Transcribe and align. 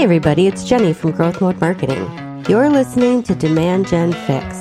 Hey, 0.00 0.04
everybody, 0.04 0.46
it's 0.46 0.64
Jenny 0.64 0.94
from 0.94 1.12
GrowthMode 1.12 1.60
Marketing. 1.60 2.42
You're 2.48 2.70
listening 2.70 3.22
to 3.24 3.34
Demand 3.34 3.86
Gen 3.86 4.14
Fix, 4.14 4.60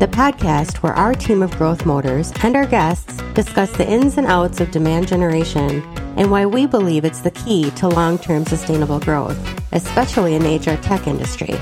the 0.00 0.08
podcast 0.10 0.78
where 0.78 0.94
our 0.94 1.14
team 1.14 1.44
of 1.44 1.52
growth 1.52 1.86
motors 1.86 2.32
and 2.42 2.56
our 2.56 2.66
guests 2.66 3.16
discuss 3.34 3.70
the 3.70 3.88
ins 3.88 4.18
and 4.18 4.26
outs 4.26 4.60
of 4.60 4.72
demand 4.72 5.06
generation 5.06 5.80
and 6.16 6.28
why 6.28 6.44
we 6.44 6.66
believe 6.66 7.04
it's 7.04 7.20
the 7.20 7.30
key 7.30 7.70
to 7.76 7.86
long 7.86 8.18
term 8.18 8.44
sustainable 8.44 8.98
growth, 8.98 9.38
especially 9.70 10.34
in 10.34 10.42
the 10.42 10.56
HR 10.56 10.76
tech 10.82 11.06
industry. 11.06 11.54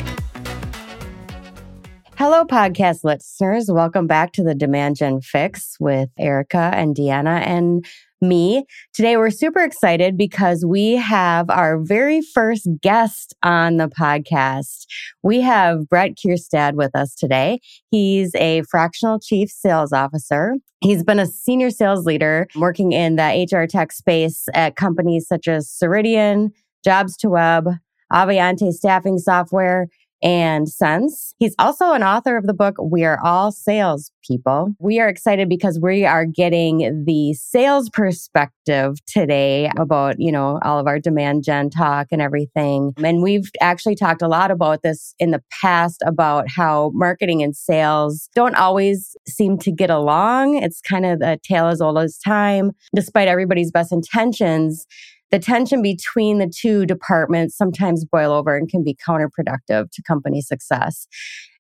Hello, 2.17 2.47
podcast 2.47 3.05
listeners. 3.05 3.71
Welcome 3.71 4.07
back 4.07 4.33
to 4.33 4.43
the 4.43 4.55
Demand 4.55 4.97
Gen 4.97 5.21
Fix 5.21 5.77
with 5.79 6.09
Erica 6.19 6.71
and 6.73 6.97
Deanna. 6.97 7.47
And 7.47 7.85
me. 8.21 8.65
Today, 8.95 9.17
we're 9.17 9.31
super 9.31 9.61
excited 9.63 10.17
because 10.17 10.65
we 10.67 10.93
have 10.93 11.51
our 11.51 11.79
very 11.79 12.21
first 12.21 12.69
guest 12.83 13.35
on 13.43 13.77
the 13.77 13.89
podcast. 13.89 14.87
We 15.23 15.41
have 15.41 15.89
Brett 15.89 16.13
Keirstead 16.17 16.75
with 16.75 16.95
us 16.95 17.15
today. 17.15 17.61
He's 17.91 18.35
a 18.35 18.63
fractional 18.71 19.21
chief 19.21 19.51
sales 19.51 19.93
officer. 19.93 20.55
He's 20.81 21.03
been 21.03 21.19
a 21.19 21.27
senior 21.27 21.71
sales 21.71 22.05
leader 22.05 22.47
working 22.57 22.93
in 22.93 23.17
the 23.17 23.47
HR 23.51 23.67
tech 23.67 23.93
space 23.93 24.47
at 24.55 24.77
companies 24.77 25.27
such 25.27 25.49
as 25.49 25.69
Ceridian, 25.69 26.51
Jobs 26.85 27.17
to 27.19 27.29
Web, 27.29 27.69
Avionté 28.13 28.73
Staffing 28.73 29.19
Software, 29.19 29.89
and 30.23 30.69
Sense. 30.69 31.35
He's 31.39 31.55
also 31.59 31.93
an 31.93 32.03
author 32.03 32.37
of 32.37 32.47
the 32.47 32.55
book 32.55 32.77
We 32.81 33.05
Are 33.05 33.21
All 33.25 33.53
Sales 33.53 34.11
People. 34.27 34.75
We 34.79 35.01
are 35.01 35.09
excited 35.09 35.49
because 35.49 35.79
we 35.81 36.05
are 36.05 36.25
getting 36.25 37.05
the 37.05 37.35
sales 37.35 37.89
perspective 37.91 38.97
today 39.07 39.71
about, 39.79 40.17
you 40.19 40.31
know, 40.31 40.59
all 40.63 40.79
of 40.79 40.87
our 40.87 40.99
demand 40.99 41.45
gen 41.45 41.71
talk 41.71 42.09
and 42.11 42.21
everything. 42.21 42.93
And 42.99 43.23
we've 43.23 43.51
actually 43.61 43.95
talked 43.95 44.23
a 44.23 44.29
lot 44.29 44.51
about 44.51 44.83
this 44.83 45.15
in 45.19 45.31
the 45.31 45.43
past 45.61 46.03
about 46.05 46.47
how 46.49 46.91
marketing 46.95 47.43
and 47.43 47.57
sales 47.57 48.29
don't 48.35 48.57
always 48.57 49.17
seem 49.27 49.59
to 49.59 49.73
get 49.73 49.91
along. 49.91 50.57
It's 50.63 50.81
kind 50.81 51.07
of 51.07 51.21
a 51.23 51.39
tale 51.39 51.67
as 51.69 51.81
old 51.81 51.99
as 51.99 52.19
time, 52.19 52.73
despite 52.95 53.29
everybody's 53.29 53.71
best 53.71 53.93
intentions 53.93 54.87
the 55.31 55.39
tension 55.39 55.83
between 55.83 56.39
the 56.39 56.49
two 56.49 56.87
departments 56.87 57.57
sometimes 57.57 58.05
boil 58.05 58.33
over 58.33 58.57
and 58.57 58.69
can 58.69 58.83
be 58.83 58.97
counterproductive 59.07 59.91
to 59.91 60.03
company 60.03 60.41
success. 60.41 61.07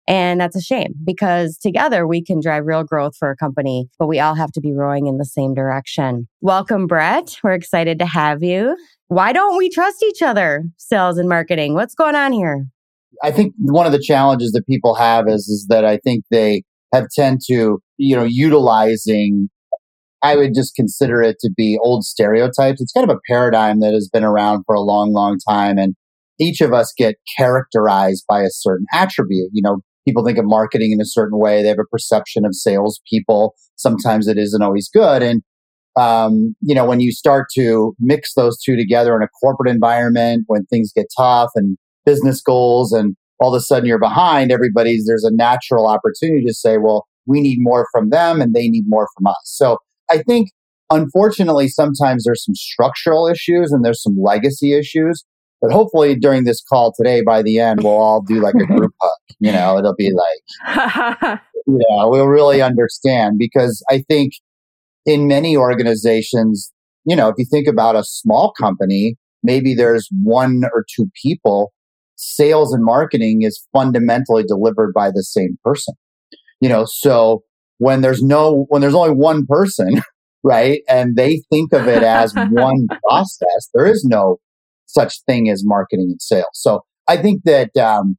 And 0.06 0.40
that's 0.40 0.56
a 0.56 0.62
shame 0.62 0.94
because 1.04 1.58
together 1.58 2.06
we 2.06 2.24
can 2.24 2.40
drive 2.40 2.64
real 2.64 2.82
growth 2.82 3.14
for 3.14 3.30
a 3.30 3.36
company, 3.36 3.90
but 3.98 4.06
we 4.06 4.20
all 4.20 4.34
have 4.34 4.50
to 4.52 4.60
be 4.60 4.72
rowing 4.72 5.06
in 5.06 5.18
the 5.18 5.26
same 5.26 5.52
direction. 5.52 6.26
Welcome, 6.40 6.86
Brett. 6.86 7.38
We're 7.44 7.52
excited 7.52 7.98
to 7.98 8.06
have 8.06 8.42
you. 8.42 8.74
Why 9.08 9.34
don't 9.34 9.58
we 9.58 9.68
trust 9.68 10.02
each 10.02 10.22
other, 10.22 10.64
sales 10.78 11.18
and 11.18 11.28
marketing? 11.28 11.74
What's 11.74 11.94
going 11.94 12.14
on 12.14 12.32
here? 12.32 12.66
I 13.22 13.30
think 13.30 13.52
one 13.58 13.84
of 13.84 13.92
the 13.92 13.98
challenges 14.00 14.52
that 14.52 14.66
people 14.66 14.94
have 14.94 15.28
is, 15.28 15.46
is 15.48 15.66
that 15.68 15.84
I 15.84 15.98
think 15.98 16.24
they 16.30 16.62
have 16.94 17.08
tend 17.14 17.40
to, 17.48 17.80
you 17.98 18.16
know, 18.16 18.24
utilizing 18.24 19.50
I 20.22 20.36
would 20.36 20.54
just 20.54 20.74
consider 20.74 21.22
it 21.22 21.36
to 21.40 21.50
be 21.56 21.78
old 21.82 22.04
stereotypes. 22.04 22.80
It's 22.80 22.92
kind 22.92 23.08
of 23.08 23.16
a 23.16 23.20
paradigm 23.28 23.80
that 23.80 23.94
has 23.94 24.08
been 24.08 24.24
around 24.24 24.64
for 24.66 24.74
a 24.74 24.80
long, 24.80 25.12
long 25.12 25.38
time. 25.48 25.78
And 25.78 25.94
each 26.40 26.60
of 26.60 26.72
us 26.72 26.92
get 26.96 27.16
characterized 27.36 28.24
by 28.28 28.42
a 28.42 28.50
certain 28.50 28.86
attribute. 28.92 29.50
You 29.52 29.62
know, 29.62 29.78
people 30.06 30.24
think 30.24 30.38
of 30.38 30.44
marketing 30.44 30.92
in 30.92 31.00
a 31.00 31.04
certain 31.04 31.38
way. 31.38 31.62
They 31.62 31.68
have 31.68 31.78
a 31.78 31.90
perception 31.90 32.44
of 32.44 32.54
salespeople. 32.54 33.54
Sometimes 33.76 34.26
it 34.26 34.38
isn't 34.38 34.62
always 34.62 34.88
good. 34.88 35.22
And, 35.22 35.42
um, 35.96 36.56
you 36.62 36.74
know, 36.74 36.84
when 36.84 37.00
you 37.00 37.12
start 37.12 37.46
to 37.54 37.94
mix 38.00 38.34
those 38.34 38.60
two 38.60 38.76
together 38.76 39.16
in 39.16 39.22
a 39.22 39.28
corporate 39.40 39.70
environment, 39.70 40.44
when 40.46 40.64
things 40.66 40.92
get 40.94 41.06
tough 41.16 41.50
and 41.54 41.76
business 42.04 42.40
goals 42.40 42.92
and 42.92 43.16
all 43.40 43.54
of 43.54 43.58
a 43.58 43.62
sudden 43.62 43.86
you're 43.86 44.00
behind 44.00 44.50
everybody's, 44.50 45.06
there's 45.06 45.24
a 45.24 45.34
natural 45.34 45.86
opportunity 45.86 46.44
to 46.44 46.54
say, 46.54 46.76
well, 46.78 47.06
we 47.26 47.40
need 47.40 47.58
more 47.60 47.86
from 47.92 48.10
them 48.10 48.40
and 48.40 48.54
they 48.54 48.68
need 48.68 48.84
more 48.86 49.08
from 49.16 49.26
us. 49.26 49.42
So 49.44 49.78
I 50.10 50.18
think 50.18 50.50
unfortunately 50.90 51.68
sometimes 51.68 52.24
there's 52.24 52.44
some 52.44 52.54
structural 52.54 53.26
issues 53.26 53.72
and 53.72 53.84
there's 53.84 54.02
some 54.02 54.16
legacy 54.20 54.72
issues. 54.72 55.24
But 55.60 55.72
hopefully 55.72 56.14
during 56.14 56.44
this 56.44 56.62
call 56.62 56.92
today, 56.96 57.20
by 57.26 57.42
the 57.42 57.58
end, 57.58 57.82
we'll 57.82 57.98
all 57.98 58.22
do 58.22 58.40
like 58.40 58.54
a 58.54 58.66
group 58.78 58.92
hug. 59.00 59.10
You 59.40 59.52
know, 59.52 59.78
it'll 59.78 59.96
be 59.96 60.12
like, 60.12 60.76
yeah, 61.66 62.04
we'll 62.04 62.28
really 62.28 62.62
understand 62.62 63.36
because 63.38 63.84
I 63.90 64.04
think 64.08 64.34
in 65.04 65.26
many 65.26 65.56
organizations, 65.56 66.72
you 67.04 67.16
know, 67.16 67.28
if 67.28 67.34
you 67.38 67.44
think 67.50 67.66
about 67.66 67.96
a 67.96 68.04
small 68.04 68.52
company, 68.52 69.16
maybe 69.42 69.74
there's 69.74 70.08
one 70.22 70.62
or 70.72 70.84
two 70.94 71.10
people. 71.20 71.72
Sales 72.16 72.72
and 72.72 72.84
marketing 72.84 73.42
is 73.42 73.66
fundamentally 73.72 74.44
delivered 74.44 74.92
by 74.92 75.10
the 75.10 75.22
same 75.22 75.56
person. 75.64 75.94
You 76.60 76.68
know, 76.68 76.84
so 76.84 77.42
when 77.78 78.00
there's 78.00 78.22
no 78.22 78.66
when 78.68 78.80
there's 78.80 78.94
only 78.94 79.14
one 79.14 79.46
person 79.46 80.02
right? 80.44 80.82
And 80.88 81.16
they 81.16 81.42
think 81.50 81.72
of 81.72 81.88
it 81.88 82.02
as 82.02 82.32
one 82.50 82.86
process. 83.06 83.68
There 83.74 83.86
is 83.86 84.04
no 84.04 84.38
such 84.86 85.20
thing 85.26 85.50
as 85.50 85.62
marketing 85.64 86.08
and 86.10 86.22
sales. 86.22 86.46
So 86.54 86.84
i 87.06 87.16
think 87.16 87.42
that 87.44 87.74
um, 87.76 88.16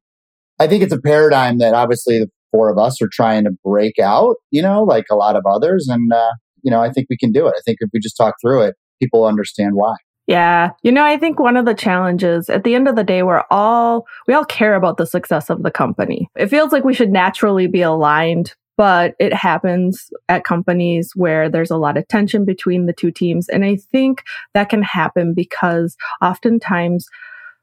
i 0.58 0.66
think 0.66 0.82
it's 0.82 0.92
a 0.92 1.00
paradigm 1.00 1.58
that 1.58 1.74
obviously 1.74 2.18
the 2.18 2.28
four 2.52 2.68
of 2.68 2.78
us 2.78 3.00
are 3.00 3.08
trying 3.12 3.44
to 3.44 3.50
break 3.64 3.98
out 4.00 4.34
you 4.50 4.60
know 4.60 4.82
like 4.82 5.04
a 5.10 5.16
lot 5.16 5.36
of 5.36 5.44
others. 5.46 5.88
And 5.88 6.12
uh, 6.12 6.32
you 6.62 6.70
know 6.70 6.80
i 6.80 6.90
think 6.90 7.06
we 7.10 7.16
can 7.16 7.32
do 7.32 7.46
it. 7.46 7.54
I 7.56 7.60
think 7.64 7.78
if 7.80 7.90
we 7.92 8.00
just 8.00 8.16
talk 8.16 8.34
through 8.42 8.62
it 8.62 8.74
people 9.00 9.24
understand 9.24 9.74
why. 9.74 9.96
Yeah. 10.26 10.70
You 10.82 10.92
know, 10.92 11.04
I 11.04 11.16
think 11.16 11.40
one 11.40 11.56
of 11.56 11.64
the 11.64 11.74
challenges 11.74 12.48
at 12.48 12.62
the 12.62 12.76
end 12.76 12.86
of 12.86 12.94
the 12.94 13.02
day, 13.02 13.24
we're 13.24 13.42
all, 13.50 14.06
we 14.28 14.34
all 14.34 14.44
care 14.44 14.76
about 14.76 14.96
the 14.96 15.06
success 15.06 15.50
of 15.50 15.64
the 15.64 15.72
company. 15.72 16.28
It 16.36 16.48
feels 16.48 16.70
like 16.70 16.84
we 16.84 16.94
should 16.94 17.10
naturally 17.10 17.66
be 17.66 17.82
aligned 17.82 18.54
but 18.80 19.14
it 19.18 19.34
happens 19.34 20.10
at 20.30 20.42
companies 20.42 21.12
where 21.14 21.50
there's 21.50 21.70
a 21.70 21.76
lot 21.76 21.98
of 21.98 22.08
tension 22.08 22.46
between 22.46 22.86
the 22.86 22.94
two 22.94 23.10
teams. 23.10 23.46
And 23.50 23.62
I 23.62 23.76
think 23.76 24.22
that 24.54 24.70
can 24.70 24.80
happen 24.80 25.34
because 25.34 25.98
oftentimes 26.22 27.06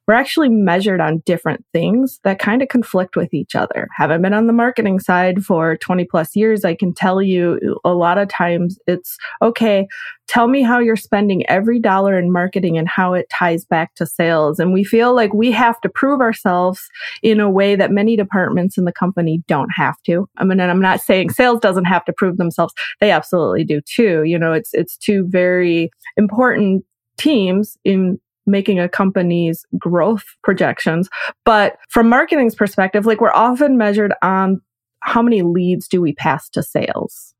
we're 0.08 0.14
actually 0.14 0.48
measured 0.48 1.02
on 1.02 1.22
different 1.26 1.66
things 1.74 2.20
that 2.24 2.40
kind 2.40 2.62
of 2.62 2.70
conflict 2.70 3.18
with 3.18 3.34
each 3.34 3.56
other. 3.56 3.90
Haven't 3.96 4.22
been 4.22 4.34
on 4.34 4.48
the 4.48 4.54
marketing 4.54 5.00
side 5.00 5.44
for 5.44 5.76
20 5.78 6.06
plus 6.06 6.34
years. 6.34 6.64
I 6.64 6.76
can 6.76 6.94
tell 6.94 7.22
you 7.22 7.80
a 7.84 7.94
lot 7.94 8.18
of 8.18 8.30
times 8.30 8.80
it's 8.88 9.18
okay, 9.42 9.86
tell 10.28 10.48
me 10.48 10.62
how 10.62 10.80
you're 10.80 10.96
spending 10.96 11.46
every 11.50 11.80
dollar 11.80 12.18
in 12.18 12.32
marketing 12.32 12.78
and 12.78 12.88
how 12.88 13.14
it 13.14 13.30
ties 13.30 13.66
back 13.66 13.96
to 13.96 14.06
sales. 14.06 14.60
And 14.60 14.72
we 14.72 14.86
feel 14.86 15.14
like 15.14 15.34
we 15.34 15.52
have 15.52 15.80
to 15.82 15.90
prove 15.90 16.22
ourselves 16.22 16.88
in 17.22 17.42
a 17.42 17.50
way 17.50 17.76
that 17.76 17.92
many 17.92 18.16
departments 18.16 18.78
in 18.78 18.86
the 18.86 18.94
company 18.94 19.44
don't 19.48 19.70
have 19.76 20.02
to. 20.04 20.30
I 20.38 20.46
mean, 20.46 20.62
and 20.62 20.72
I'm 20.72 20.82
not 20.82 21.02
saying 21.02 21.32
sales 21.32 21.60
doesn't 21.60 21.86
have 21.86 22.06
to 22.06 22.14
prove 22.14 22.38
themselves. 22.38 22.74
They 23.02 23.12
absolutely 23.12 23.66
do 23.66 23.82
too. 23.82 24.24
You 24.24 24.40
know, 24.40 24.54
it's, 24.54 24.74
it's 24.74 24.96
two 24.96 25.26
very 25.28 25.90
important 26.16 26.86
teams 27.18 27.78
in 27.84 28.20
making 28.48 28.80
a 28.80 28.90
company's 28.90 29.66
growth 29.78 30.24
projections. 30.44 31.10
But 31.46 31.78
from 31.90 32.10
marketing's 32.10 32.56
perspective, 32.56 33.06
like 33.06 33.22
we're 33.22 33.32
often 33.32 33.78
measured 33.78 34.14
on 34.22 34.62
how 35.02 35.22
many 35.22 35.42
leads 35.42 35.88
do 35.88 36.02
we 36.02 36.14
pass 36.14 36.50
to 36.50 36.64
sales? 36.64 37.34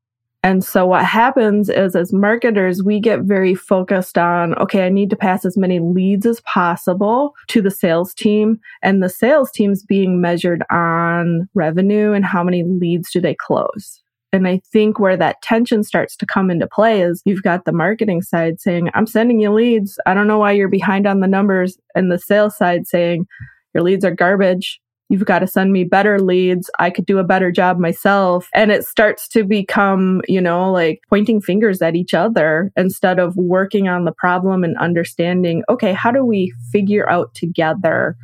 And 0.44 0.64
so 0.64 0.86
what 0.86 1.04
happens 1.04 1.68
is 1.68 1.96
as 1.96 2.12
marketers, 2.12 2.82
we 2.82 3.00
get 3.00 3.22
very 3.22 3.56
focused 3.56 4.16
on, 4.16 4.54
okay, 4.54 4.86
I 4.86 4.88
need 4.88 5.10
to 5.10 5.16
pass 5.16 5.44
as 5.44 5.56
many 5.56 5.80
leads 5.80 6.26
as 6.26 6.40
possible 6.42 7.34
to 7.48 7.60
the 7.60 7.72
sales 7.72 8.14
team. 8.14 8.60
And 8.80 9.02
the 9.02 9.08
sales 9.08 9.50
team's 9.50 9.82
being 9.82 10.20
measured 10.20 10.62
on 10.70 11.48
revenue 11.54 12.12
and 12.12 12.24
how 12.24 12.44
many 12.44 12.62
leads 12.62 13.10
do 13.10 13.20
they 13.20 13.34
close. 13.34 14.00
And 14.32 14.46
I 14.46 14.60
think 14.72 14.98
where 14.98 15.16
that 15.16 15.40
tension 15.42 15.82
starts 15.82 16.16
to 16.16 16.26
come 16.26 16.50
into 16.50 16.66
play 16.66 17.00
is 17.00 17.22
you've 17.24 17.42
got 17.42 17.64
the 17.64 17.72
marketing 17.72 18.20
side 18.20 18.60
saying, 18.60 18.90
I'm 18.94 19.06
sending 19.06 19.40
you 19.40 19.50
leads. 19.50 19.98
I 20.04 20.12
don't 20.12 20.26
know 20.26 20.38
why 20.38 20.52
you're 20.52 20.68
behind 20.68 21.06
on 21.06 21.20
the 21.20 21.26
numbers. 21.26 21.78
And 21.94 22.12
the 22.12 22.18
sales 22.18 22.56
side 22.56 22.86
saying, 22.86 23.26
your 23.74 23.82
leads 23.82 24.04
are 24.04 24.14
garbage. 24.14 24.80
You've 25.10 25.24
got 25.24 25.38
to 25.38 25.46
send 25.46 25.72
me 25.72 25.84
better 25.84 26.20
leads. 26.20 26.70
I 26.78 26.90
could 26.90 27.06
do 27.06 27.18
a 27.18 27.24
better 27.24 27.50
job 27.50 27.78
myself. 27.78 28.50
And 28.54 28.70
it 28.70 28.84
starts 28.84 29.26
to 29.28 29.44
become, 29.44 30.20
you 30.28 30.40
know, 30.40 30.70
like 30.70 31.00
pointing 31.08 31.40
fingers 31.40 31.80
at 31.80 31.96
each 31.96 32.12
other 32.12 32.70
instead 32.76 33.18
of 33.18 33.34
working 33.34 33.88
on 33.88 34.04
the 34.04 34.12
problem 34.12 34.64
and 34.64 34.76
understanding, 34.76 35.64
okay, 35.70 35.94
how 35.94 36.10
do 36.10 36.22
we 36.26 36.52
figure 36.70 37.08
out 37.08 37.34
together 37.34 38.16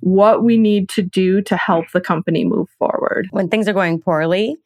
what 0.00 0.42
we 0.42 0.56
need 0.56 0.88
to 0.88 1.02
do 1.02 1.40
to 1.42 1.56
help 1.56 1.84
the 1.92 2.00
company 2.00 2.44
move 2.44 2.68
forward? 2.80 3.28
When 3.30 3.48
things 3.48 3.68
are 3.68 3.72
going 3.72 4.00
poorly, 4.00 4.56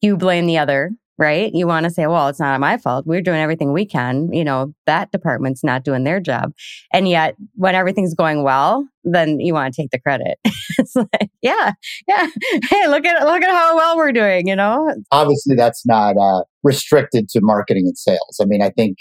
you 0.00 0.16
blame 0.16 0.46
the 0.46 0.58
other, 0.58 0.92
right? 1.18 1.52
You 1.54 1.66
want 1.66 1.84
to 1.84 1.90
say, 1.90 2.06
well, 2.06 2.28
it's 2.28 2.40
not 2.40 2.58
my 2.60 2.78
fault. 2.78 3.06
We're 3.06 3.20
doing 3.20 3.40
everything 3.40 3.72
we 3.72 3.86
can. 3.86 4.32
You 4.32 4.44
know, 4.44 4.74
that 4.86 5.12
department's 5.12 5.62
not 5.62 5.84
doing 5.84 6.04
their 6.04 6.20
job. 6.20 6.52
And 6.92 7.08
yet, 7.08 7.36
when 7.54 7.74
everything's 7.74 8.14
going 8.14 8.42
well, 8.42 8.86
then 9.04 9.40
you 9.40 9.54
want 9.54 9.72
to 9.72 9.82
take 9.82 9.90
the 9.90 10.00
credit. 10.00 10.38
it's 10.78 10.96
like, 10.96 11.30
yeah, 11.40 11.72
yeah. 12.08 12.26
Hey, 12.70 12.88
look 12.88 13.04
at 13.04 13.24
look 13.24 13.42
at 13.42 13.50
how 13.50 13.76
well 13.76 13.96
we're 13.96 14.12
doing. 14.12 14.48
You 14.48 14.56
know, 14.56 14.94
obviously 15.10 15.54
that's 15.56 15.86
not 15.86 16.16
uh, 16.16 16.44
restricted 16.62 17.28
to 17.30 17.40
marketing 17.40 17.86
and 17.86 17.98
sales. 17.98 18.38
I 18.40 18.44
mean, 18.44 18.62
I 18.62 18.70
think 18.70 18.98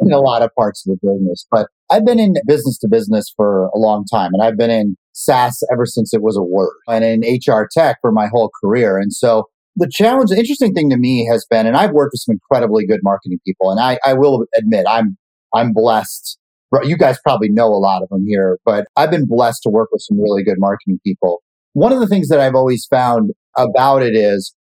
in 0.00 0.12
a 0.12 0.20
lot 0.20 0.42
of 0.42 0.54
parts 0.54 0.86
of 0.86 0.96
the 0.96 1.06
business, 1.06 1.46
but 1.50 1.68
I've 1.90 2.04
been 2.04 2.18
in 2.18 2.34
business 2.46 2.78
to 2.78 2.88
business 2.88 3.32
for 3.36 3.66
a 3.74 3.78
long 3.78 4.04
time 4.04 4.32
and 4.32 4.42
I've 4.42 4.56
been 4.56 4.70
in 4.70 4.96
SaaS 5.12 5.62
ever 5.72 5.86
since 5.86 6.14
it 6.14 6.22
was 6.22 6.36
a 6.36 6.42
word 6.42 6.74
and 6.86 7.04
in 7.04 7.20
HR 7.22 7.68
tech 7.70 7.98
for 8.00 8.12
my 8.12 8.28
whole 8.28 8.50
career. 8.62 8.98
And 8.98 9.12
so 9.12 9.44
the 9.78 9.88
challenge, 9.90 10.30
the 10.30 10.38
interesting 10.38 10.74
thing 10.74 10.90
to 10.90 10.96
me 10.96 11.26
has 11.30 11.46
been, 11.48 11.66
and 11.66 11.76
I've 11.76 11.92
worked 11.92 12.12
with 12.12 12.20
some 12.20 12.34
incredibly 12.34 12.84
good 12.84 13.00
marketing 13.02 13.38
people 13.46 13.70
and 13.70 13.80
I, 13.80 13.98
I 14.04 14.14
will 14.14 14.44
admit 14.56 14.86
I'm, 14.88 15.16
I'm 15.54 15.72
blessed. 15.72 16.38
You 16.82 16.98
guys 16.98 17.18
probably 17.22 17.48
know 17.48 17.68
a 17.68 17.78
lot 17.78 18.02
of 18.02 18.08
them 18.08 18.26
here, 18.26 18.58
but 18.64 18.86
I've 18.96 19.10
been 19.10 19.26
blessed 19.26 19.62
to 19.62 19.70
work 19.70 19.88
with 19.92 20.02
some 20.02 20.20
really 20.20 20.42
good 20.42 20.58
marketing 20.58 20.98
people. 21.04 21.42
One 21.72 21.92
of 21.92 22.00
the 22.00 22.08
things 22.08 22.28
that 22.28 22.40
I've 22.40 22.54
always 22.56 22.86
found 22.90 23.30
about 23.56 24.02
it 24.02 24.14
is 24.14 24.54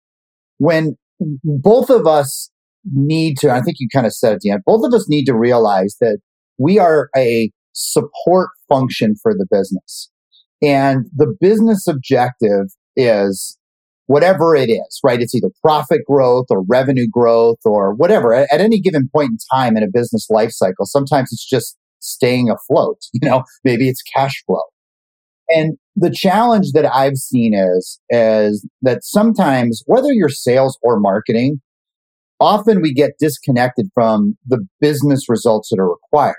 when 0.57 0.97
both 1.43 1.89
of 1.89 2.05
us 2.05 2.51
need 2.93 3.37
to, 3.39 3.49
I 3.49 3.61
think 3.61 3.77
you 3.79 3.87
kind 3.91 4.05
of 4.05 4.13
said 4.13 4.33
at 4.33 4.41
the 4.41 4.51
end, 4.51 4.61
both 4.65 4.85
of 4.85 4.93
us 4.93 5.07
need 5.09 5.25
to 5.25 5.35
realize 5.35 5.95
that 6.01 6.19
we 6.59 6.77
are 6.77 7.09
a 7.15 7.51
support 7.71 8.49
function 8.67 9.15
for 9.21 9.33
the 9.33 9.47
business. 9.49 10.11
And 10.61 11.05
the 11.15 11.33
business 11.39 11.87
objective 11.87 12.67
is 12.95 13.57
whatever 14.07 14.55
it 14.55 14.69
is, 14.69 14.99
right? 15.03 15.21
It's 15.21 15.33
either 15.33 15.49
profit 15.61 16.01
growth 16.05 16.47
or 16.49 16.63
revenue 16.63 17.07
growth 17.07 17.59
or 17.65 17.93
whatever. 17.93 18.33
At, 18.33 18.51
at, 18.51 18.61
any 18.61 18.79
given 18.79 19.09
point 19.13 19.31
in 19.31 19.37
time 19.53 19.75
in 19.77 19.83
a 19.83 19.87
business 19.91 20.27
life 20.29 20.51
cycle, 20.51 20.85
sometimes 20.85 21.29
it's 21.31 21.47
just 21.47 21.77
staying 21.99 22.49
afloat. 22.49 23.01
You 23.13 23.29
know, 23.29 23.43
maybe 23.63 23.89
it's 23.89 24.01
cash 24.01 24.43
flow. 24.45 24.61
And 25.49 25.77
the 25.95 26.11
challenge 26.11 26.71
that 26.73 26.85
I've 26.85 27.17
seen 27.17 27.53
is, 27.53 27.99
is 28.09 28.67
that 28.81 29.03
sometimes 29.03 29.83
whether 29.85 30.11
you're 30.11 30.29
sales 30.29 30.77
or 30.81 30.99
marketing, 30.99 31.61
often 32.39 32.81
we 32.81 32.93
get 32.93 33.11
disconnected 33.19 33.87
from 33.93 34.37
the 34.45 34.65
business 34.81 35.29
results 35.29 35.69
that 35.69 35.79
are 35.79 35.89
required. 35.89 36.35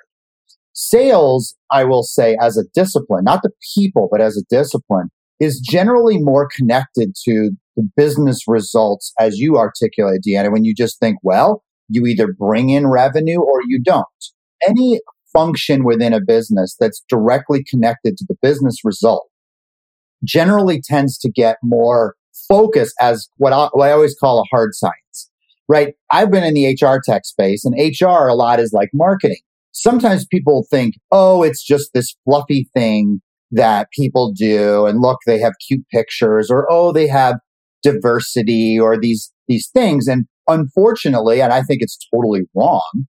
Sales, 0.73 1.57
I 1.71 1.85
will 1.85 2.03
say, 2.03 2.37
as 2.41 2.59
a 2.59 2.65
discipline, 2.75 3.25
not 3.25 3.43
the 3.43 3.51
people, 3.75 4.09
but 4.11 4.21
as 4.21 4.37
a 4.37 4.45
discipline, 4.51 5.09
is 5.41 5.61
generally 5.61 6.19
more 6.19 6.49
connected 6.55 7.15
to 7.25 7.51
the 7.77 7.89
business 7.97 8.43
results 8.47 9.13
as 9.21 9.39
you 9.39 9.57
articulate, 9.57 10.23
Deanna, 10.27 10.51
when 10.51 10.65
you 10.65 10.75
just 10.75 10.99
think, 10.99 11.19
well, 11.23 11.63
you 11.89 12.07
either 12.07 12.33
bring 12.33 12.71
in 12.71 12.87
revenue 12.87 13.41
or 13.41 13.61
you 13.67 13.81
don't. 13.81 14.07
Any 14.67 15.01
function 15.33 15.85
within 15.85 16.13
a 16.13 16.21
business 16.21 16.75
that's 16.81 17.05
directly 17.09 17.63
connected 17.63 18.17
to 18.17 18.25
the 18.29 18.37
business 18.41 18.79
result 18.85 19.29
generally 20.25 20.81
tends 20.83 21.19
to 21.19 21.31
get 21.31 21.59
more 21.63 22.15
focus 22.49 22.95
as 23.01 23.29
what 23.37 23.53
I, 23.53 23.69
what 23.73 23.89
I 23.89 23.93
always 23.93 24.17
call 24.19 24.41
a 24.41 24.45
hard 24.51 24.75
science, 24.75 25.31
right? 25.69 25.95
I've 26.11 26.31
been 26.31 26.45
in 26.45 26.55
the 26.55 26.73
HR 26.81 27.01
tech 27.05 27.27
space 27.27 27.65
and 27.65 27.75
HR 27.79 28.29
a 28.29 28.35
lot 28.35 28.59
is 28.59 28.73
like 28.73 28.89
marketing 28.95 29.41
sometimes 29.77 30.27
people 30.27 30.67
think, 30.71 30.95
oh, 31.13 31.43
it's 31.43 31.63
just 31.63 31.93
this 31.93 32.15
fluffy 32.25 32.69
thing 32.75 33.21
that 33.53 33.89
people 33.93 34.33
do. 34.33 34.87
And 34.87 35.01
look, 35.01 35.19
they 35.27 35.39
have 35.39 35.53
cute 35.67 35.85
pictures 35.93 36.51
or, 36.51 36.67
oh, 36.71 36.93
they 36.93 37.07
have 37.07 37.37
diversity 37.83 38.79
or 38.79 38.99
these, 38.99 39.33
these 39.49 39.69
things. 39.73 40.09
And 40.09 40.27
unfortunately, 40.49 41.41
and 41.41 41.53
I 41.53 41.63
think 41.63 41.81
it's 41.83 41.99
totally 42.13 42.43
wrong, 42.55 43.07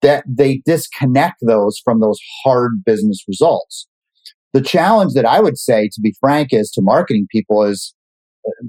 that 0.00 0.24
they 0.26 0.62
disconnect 0.64 1.36
those 1.46 1.80
from 1.84 2.00
those 2.00 2.18
hard 2.42 2.82
business 2.84 3.22
results. 3.28 3.86
The 4.52 4.60
challenge 4.60 5.14
that 5.14 5.24
I 5.24 5.40
would 5.40 5.56
say, 5.56 5.88
to 5.92 6.00
be 6.02 6.14
frank, 6.20 6.48
is 6.52 6.70
to 6.72 6.82
marketing 6.82 7.26
people 7.30 7.62
is 7.62 7.94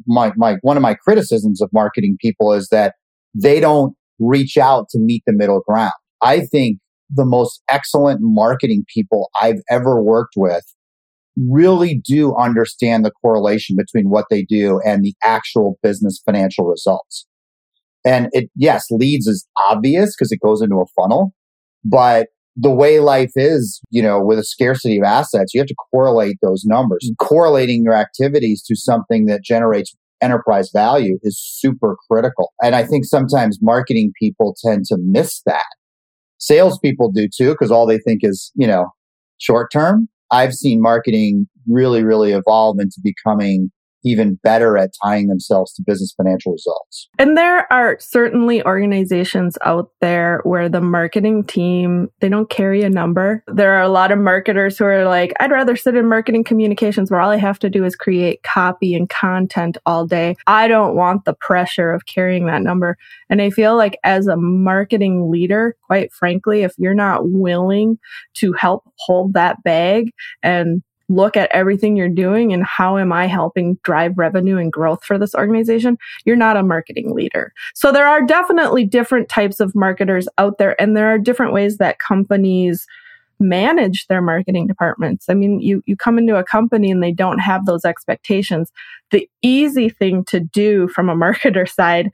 my, 0.06 0.32
my, 0.38 0.58
one 0.62 0.78
of 0.78 0.84
my 0.84 0.94
criticisms 0.94 1.62
of 1.62 1.70
marketing 1.74 2.18
people 2.22 2.54
is 2.54 2.70
that 2.70 2.96
they 3.34 3.60
don't 3.60 3.96
reach 4.20 4.58
out 4.58 4.88
to 4.90 5.00
meet 5.00 5.24
the 5.26 5.34
middle 5.34 5.62
ground. 5.68 5.94
I 6.22 6.42
think 6.42 6.78
the 7.14 7.26
most 7.26 7.62
excellent 7.70 8.20
marketing 8.22 8.86
people 8.94 9.30
I've 9.42 9.62
ever 9.70 10.02
worked 10.02 10.34
with 10.36 10.64
really 11.38 12.02
do 12.06 12.36
understand 12.36 13.04
the 13.04 13.12
correlation 13.22 13.76
between 13.76 14.10
what 14.10 14.26
they 14.30 14.44
do 14.44 14.80
and 14.86 15.04
the 15.04 15.16
actual 15.24 15.78
business 15.82 16.22
financial 16.26 16.66
results. 16.66 17.26
And 18.06 18.30
it, 18.34 18.50
yes, 18.56 18.86
leads 18.92 19.28
is 19.28 19.48
obvious 19.70 20.16
because 20.16 20.32
it 20.32 20.40
goes 20.44 20.62
into 20.62 20.76
a 20.76 20.86
funnel, 20.96 21.34
but 21.84 22.28
the 22.56 22.72
way 22.72 23.00
life 23.00 23.32
is, 23.36 23.82
you 23.90 24.02
know, 24.02 24.24
with 24.24 24.38
a 24.38 24.44
scarcity 24.44 24.98
of 24.98 25.04
assets, 25.04 25.54
you 25.54 25.60
have 25.60 25.68
to 25.68 25.76
correlate 25.92 26.38
those 26.42 26.64
numbers. 26.66 27.10
Mm. 27.10 27.26
Correlating 27.26 27.84
your 27.84 27.96
activities 27.96 28.62
to 28.68 28.76
something 28.76 29.26
that 29.26 29.44
generates 29.44 29.96
enterprise 30.22 30.70
value 30.72 31.18
is 31.24 31.42
super 31.42 31.98
critical. 32.10 32.54
And 32.62 32.76
I 32.76 32.84
think 32.84 33.06
sometimes 33.06 33.60
marketing 33.62 34.14
people 34.20 34.56
tend 34.64 34.86
to 34.86 34.98
miss 35.00 35.42
that 35.46 35.66
salespeople 36.44 37.12
do 37.12 37.28
too, 37.28 37.52
because 37.52 37.72
all 37.72 37.86
they 37.86 38.00
think 38.00 38.20
is, 38.24 38.52
you 38.56 38.68
know, 38.68 38.88
short 39.38 39.72
term. 39.72 40.08
I've 40.32 40.54
seen 40.54 40.82
marketing 40.82 41.48
really, 41.68 42.04
really 42.04 42.32
evolve 42.32 42.78
into 42.80 43.00
becoming 43.04 43.72
even 44.04 44.36
better 44.44 44.78
at 44.78 44.92
tying 45.04 45.28
themselves 45.28 45.74
to 45.74 45.84
business 45.86 46.14
financial 46.16 46.52
results. 46.52 47.10
And 47.18 47.38
there 47.38 47.72
are 47.72 47.98
certainly 48.00 48.64
organizations 48.66 49.58
out 49.64 49.92
there 50.02 50.42
where 50.44 50.70
the 50.70 50.82
marketing 50.82 51.44
team, 51.44 52.10
they 52.20 52.30
don't 52.30 52.50
carry 52.50 52.84
a 52.84 52.90
number. 52.90 53.44
There 53.48 53.74
are 53.74 53.82
a 53.82 53.90
lot 53.90 54.12
of 54.12 54.20
marketers 54.20 54.78
who 54.78 54.86
are 54.86 55.06
like, 55.06 55.34
I'd 55.40 55.52
rather 55.52 55.76
sit 55.76 55.96
in 55.96 56.08
marketing 56.08 56.44
communications 56.44 57.10
where 57.10 57.22
all 57.22 57.32
I 57.32 57.38
have 57.38 57.60
to 57.60 57.70
do 57.70 57.86
is 57.86 57.96
create 57.96 58.44
copy 58.44 58.94
and 58.94 59.10
content 59.10 59.78
all 59.86 60.06
day. 60.06 60.36
I 60.48 60.68
don't 60.68 60.96
want 60.96 61.26
the 61.26 61.34
pressure 61.34 61.92
of 61.92 62.06
carrying 62.06 62.46
that 62.48 62.62
number. 62.62 62.98
And 63.30 63.42
I 63.42 63.50
feel 63.50 63.76
like 63.76 63.98
as 64.04 64.28
a 64.28 64.38
marketing 64.38 65.32
leader, 65.32 65.76
quite 65.88 66.12
frankly, 66.12 66.64
if 66.64 66.74
you're 66.78 66.94
not 66.94 67.30
willing 67.30 67.98
to 68.36 68.54
help 68.54 68.84
hold 68.98 69.34
that 69.34 69.64
bag 69.64 70.12
and 70.42 70.84
look 71.14 71.38
at 71.38 71.50
everything 71.54 71.96
you're 71.96 72.10
doing 72.10 72.54
and 72.54 72.64
how 72.64 72.98
am 72.98 73.12
I 73.12 73.28
helping 73.28 73.76
drive 73.84 74.18
revenue 74.18 74.58
and 74.58 74.72
growth 74.72 75.04
for 75.04 75.18
this 75.18 75.36
organization, 75.36 75.98
you're 76.26 76.36
not 76.36 76.58
a 76.58 76.64
marketing 76.64 77.14
leader. 77.14 77.54
So 77.74 77.92
there 77.92 78.08
are 78.08 78.26
definitely 78.26 78.86
different 78.86 79.30
types 79.30 79.60
of 79.60 79.76
marketers 79.76 80.28
out 80.38 80.58
there 80.58 80.80
and 80.82 80.96
there 80.96 81.08
are 81.08 81.18
different 81.18 81.54
ways 81.54 81.78
that 81.78 82.00
companies 82.00 82.88
manage 83.40 84.08
their 84.08 84.22
marketing 84.22 84.68
departments. 84.68 85.26
I 85.30 85.34
mean, 85.34 85.60
you 85.60 85.84
you 85.86 85.98
come 85.98 86.18
into 86.18 86.38
a 86.38 86.44
company 86.44 86.90
and 86.90 87.04
they 87.04 87.12
don't 87.12 87.40
have 87.40 87.66
those 87.66 87.86
expectations. 87.86 88.72
The 89.12 89.30
easy 89.42 89.90
thing 89.90 90.24
to 90.26 90.40
do 90.40 90.88
from 90.88 91.10
a 91.10 91.16
marketer 91.26 91.70
side 91.70 92.10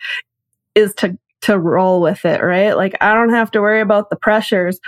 is 0.76 0.94
to 0.96 1.18
to 1.42 1.58
roll 1.58 2.02
with 2.02 2.26
it, 2.26 2.42
right? 2.42 2.74
Like 2.74 2.96
I 3.02 3.14
don't 3.14 3.30
have 3.30 3.52
to 3.52 3.62
worry 3.62 3.82
about 3.82 4.10
the 4.10 4.18
pressures. 4.18 4.80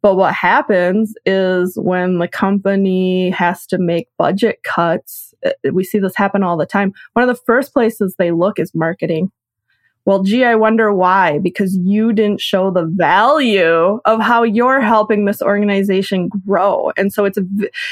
But 0.00 0.16
what 0.16 0.34
happens 0.34 1.14
is 1.26 1.76
when 1.76 2.18
the 2.18 2.28
company 2.28 3.30
has 3.30 3.66
to 3.66 3.78
make 3.78 4.08
budget 4.16 4.62
cuts, 4.62 5.34
uh, 5.44 5.50
we 5.72 5.84
see 5.84 5.98
this 5.98 6.16
happen 6.16 6.42
all 6.42 6.56
the 6.56 6.66
time. 6.66 6.92
One 7.14 7.28
of 7.28 7.34
the 7.34 7.42
first 7.44 7.72
places 7.72 8.14
they 8.16 8.30
look 8.30 8.58
is 8.58 8.74
marketing. 8.74 9.32
Well, 10.04 10.22
gee, 10.22 10.44
I 10.44 10.54
wonder 10.54 10.90
why, 10.94 11.38
because 11.38 11.76
you 11.76 12.14
didn't 12.14 12.40
show 12.40 12.70
the 12.70 12.86
value 12.86 14.00
of 14.06 14.20
how 14.20 14.42
you're 14.42 14.80
helping 14.80 15.26
this 15.26 15.42
organization 15.42 16.30
grow. 16.46 16.92
And 16.96 17.12
so 17.12 17.26
it's, 17.26 17.38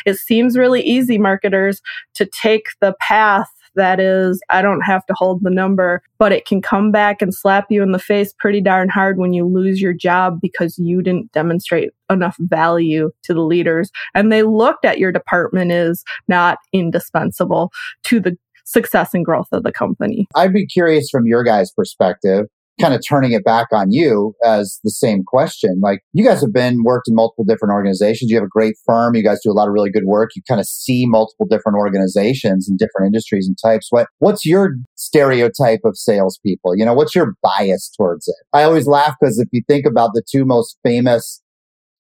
it 0.07 0.17
seems 0.17 0.57
really 0.57 0.81
easy, 0.81 1.19
marketers, 1.19 1.83
to 2.15 2.25
take 2.25 2.69
the 2.81 2.95
path 3.01 3.51
that 3.77 4.01
is, 4.01 4.41
I 4.51 4.63
don't 4.63 4.83
have 4.83 5.07
to 5.07 5.15
hold 5.15 5.43
the 5.43 5.51
number, 5.51 6.03
but 6.19 6.33
it 6.33 6.47
can 6.47 6.61
come 6.61 6.91
back 6.91 7.23
and 7.23 7.35
slap 7.35 7.67
you 7.71 7.83
in 7.83 7.93
the 7.93 7.99
face 7.99 8.35
pretty 8.39 8.61
darn 8.61 8.89
hard 8.89 9.19
when 9.19 9.33
you 9.33 9.47
lose 9.47 9.81
your 9.81 9.93
job 9.93 10.41
because 10.41 10.79
you 10.79 11.03
didn't 11.03 11.33
demonstrate 11.33 11.91
enough 12.11 12.37
value 12.41 13.11
to 13.23 13.35
the 13.35 13.43
leaders. 13.43 13.91
And 14.15 14.33
they 14.33 14.43
looked 14.43 14.85
at 14.85 14.99
your 14.99 15.13
department 15.13 15.71
as 15.71 16.03
not 16.29 16.59
indispensable 16.73 17.73
to 18.05 18.21
the 18.21 18.37
success 18.65 19.15
and 19.15 19.25
growth 19.25 19.49
of 19.53 19.63
the 19.63 19.73
company. 19.73 20.27
I'd 20.35 20.53
be 20.53 20.67
curious 20.67 21.09
from 21.09 21.27
your 21.27 21.45
guys' 21.45 21.71
perspective 21.71 22.47
kind 22.81 22.95
of 22.95 23.01
turning 23.07 23.33
it 23.33 23.45
back 23.45 23.69
on 23.73 23.91
you 23.91 24.35
as 24.45 24.79
the 24.85 24.91
same 24.91 25.23
question. 25.25 25.81
Like 25.81 26.01
you 26.13 26.25
guys 26.25 26.41
have 26.41 26.53
been 26.53 26.83
worked 26.85 27.09
in 27.09 27.15
multiple 27.15 27.45
different 27.45 27.73
organizations. 27.73 28.31
You 28.31 28.37
have 28.37 28.45
a 28.45 28.49
great 28.49 28.77
firm. 28.85 29.15
You 29.15 29.23
guys 29.23 29.41
do 29.43 29.51
a 29.51 29.55
lot 29.55 29.69
of 29.69 29.73
really 29.73 29.91
good 29.91 30.05
work. 30.05 30.31
You 30.37 30.43
kind 30.47 30.61
of 30.61 30.67
see 30.67 31.07
multiple 31.07 31.47
different 31.47 31.79
organizations 31.79 32.69
and 32.69 32.79
different 32.79 33.07
industries 33.07 33.49
and 33.49 33.57
types. 33.63 33.89
What 33.91 34.09
what's 34.19 34.45
your 34.45 34.77
stereotype 34.95 35.81
of 35.85 35.97
salespeople? 35.97 36.77
You 36.77 36.85
know, 36.85 36.95
what's 36.95 37.15
your 37.15 37.35
bias 37.43 37.91
towards 37.97 38.29
it? 38.29 38.37
I 38.53 38.63
always 38.63 38.87
laugh 38.87 39.17
because 39.21 39.39
if 39.39 39.49
you 39.53 39.63
think 39.67 39.87
about 39.87 40.11
the 40.13 40.23
two 40.31 40.45
most 40.45 40.79
famous 40.83 41.43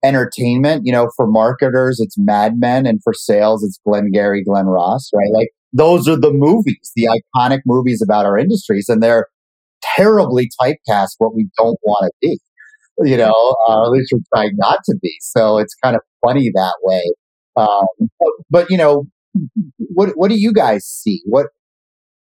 entertainment, 0.05 0.83
you 0.85 0.93
know, 0.93 1.11
for 1.17 1.27
marketers, 1.27 2.01
it's 2.01 2.17
Mad 2.19 2.59
Men 2.59 2.87
and 2.87 3.01
for 3.03 3.13
sales, 3.13 3.63
it's 3.63 3.79
Glengarry, 3.87 4.43
Glen 4.43 4.67
Ross, 4.67 5.11
right? 5.15 5.33
Like 5.33 5.51
those 5.73 6.09
are 6.09 6.19
the 6.19 6.33
movies, 6.33 6.93
the 6.97 7.09
iconic 7.37 7.61
movies 7.65 8.03
about 8.03 8.27
our 8.27 8.39
industries. 8.39 8.89
And 8.89 9.03
they're 9.03 9.27
terribly 9.97 10.51
typecast 10.61 11.11
what 11.19 11.35
we 11.35 11.49
don't 11.59 11.79
want 11.83 12.11
to 12.11 12.13
be. 12.21 12.39
You 12.99 13.17
know, 13.17 13.57
uh, 13.69 13.85
at 13.85 13.91
least 13.91 14.13
we're 14.13 14.21
trying 14.35 14.53
not 14.57 14.79
to 14.85 14.97
be. 15.01 15.17
So 15.21 15.59
it's 15.59 15.75
kind 15.83 15.97
of 15.97 16.03
funny 16.25 16.51
that 16.55 16.75
way. 16.83 17.03
Um, 17.57 17.87
but, 18.19 18.31
but, 18.51 18.71
you 18.71 18.77
know, 18.77 19.07
what 19.79 20.11
what 20.15 20.29
do 20.29 20.39
you 20.39 20.53
guys 20.53 20.85
see? 20.85 21.23
What 21.25 21.47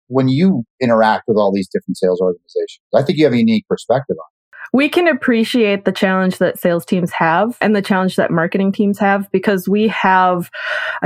when 0.08 0.28
you 0.28 0.64
interact 0.80 1.24
with 1.28 1.36
all 1.36 1.52
these 1.52 1.68
different 1.68 1.98
sales 1.98 2.20
organizations? 2.20 2.80
I 2.94 3.02
think 3.02 3.18
you 3.18 3.24
have 3.24 3.34
a 3.34 3.38
unique 3.38 3.66
perspective 3.68 4.16
on. 4.18 4.31
We 4.74 4.88
can 4.88 5.06
appreciate 5.06 5.84
the 5.84 5.92
challenge 5.92 6.38
that 6.38 6.58
sales 6.58 6.86
teams 6.86 7.10
have 7.12 7.58
and 7.60 7.76
the 7.76 7.82
challenge 7.82 8.16
that 8.16 8.30
marketing 8.30 8.72
teams 8.72 8.98
have 8.98 9.30
because 9.30 9.68
we 9.68 9.86
have 9.88 10.50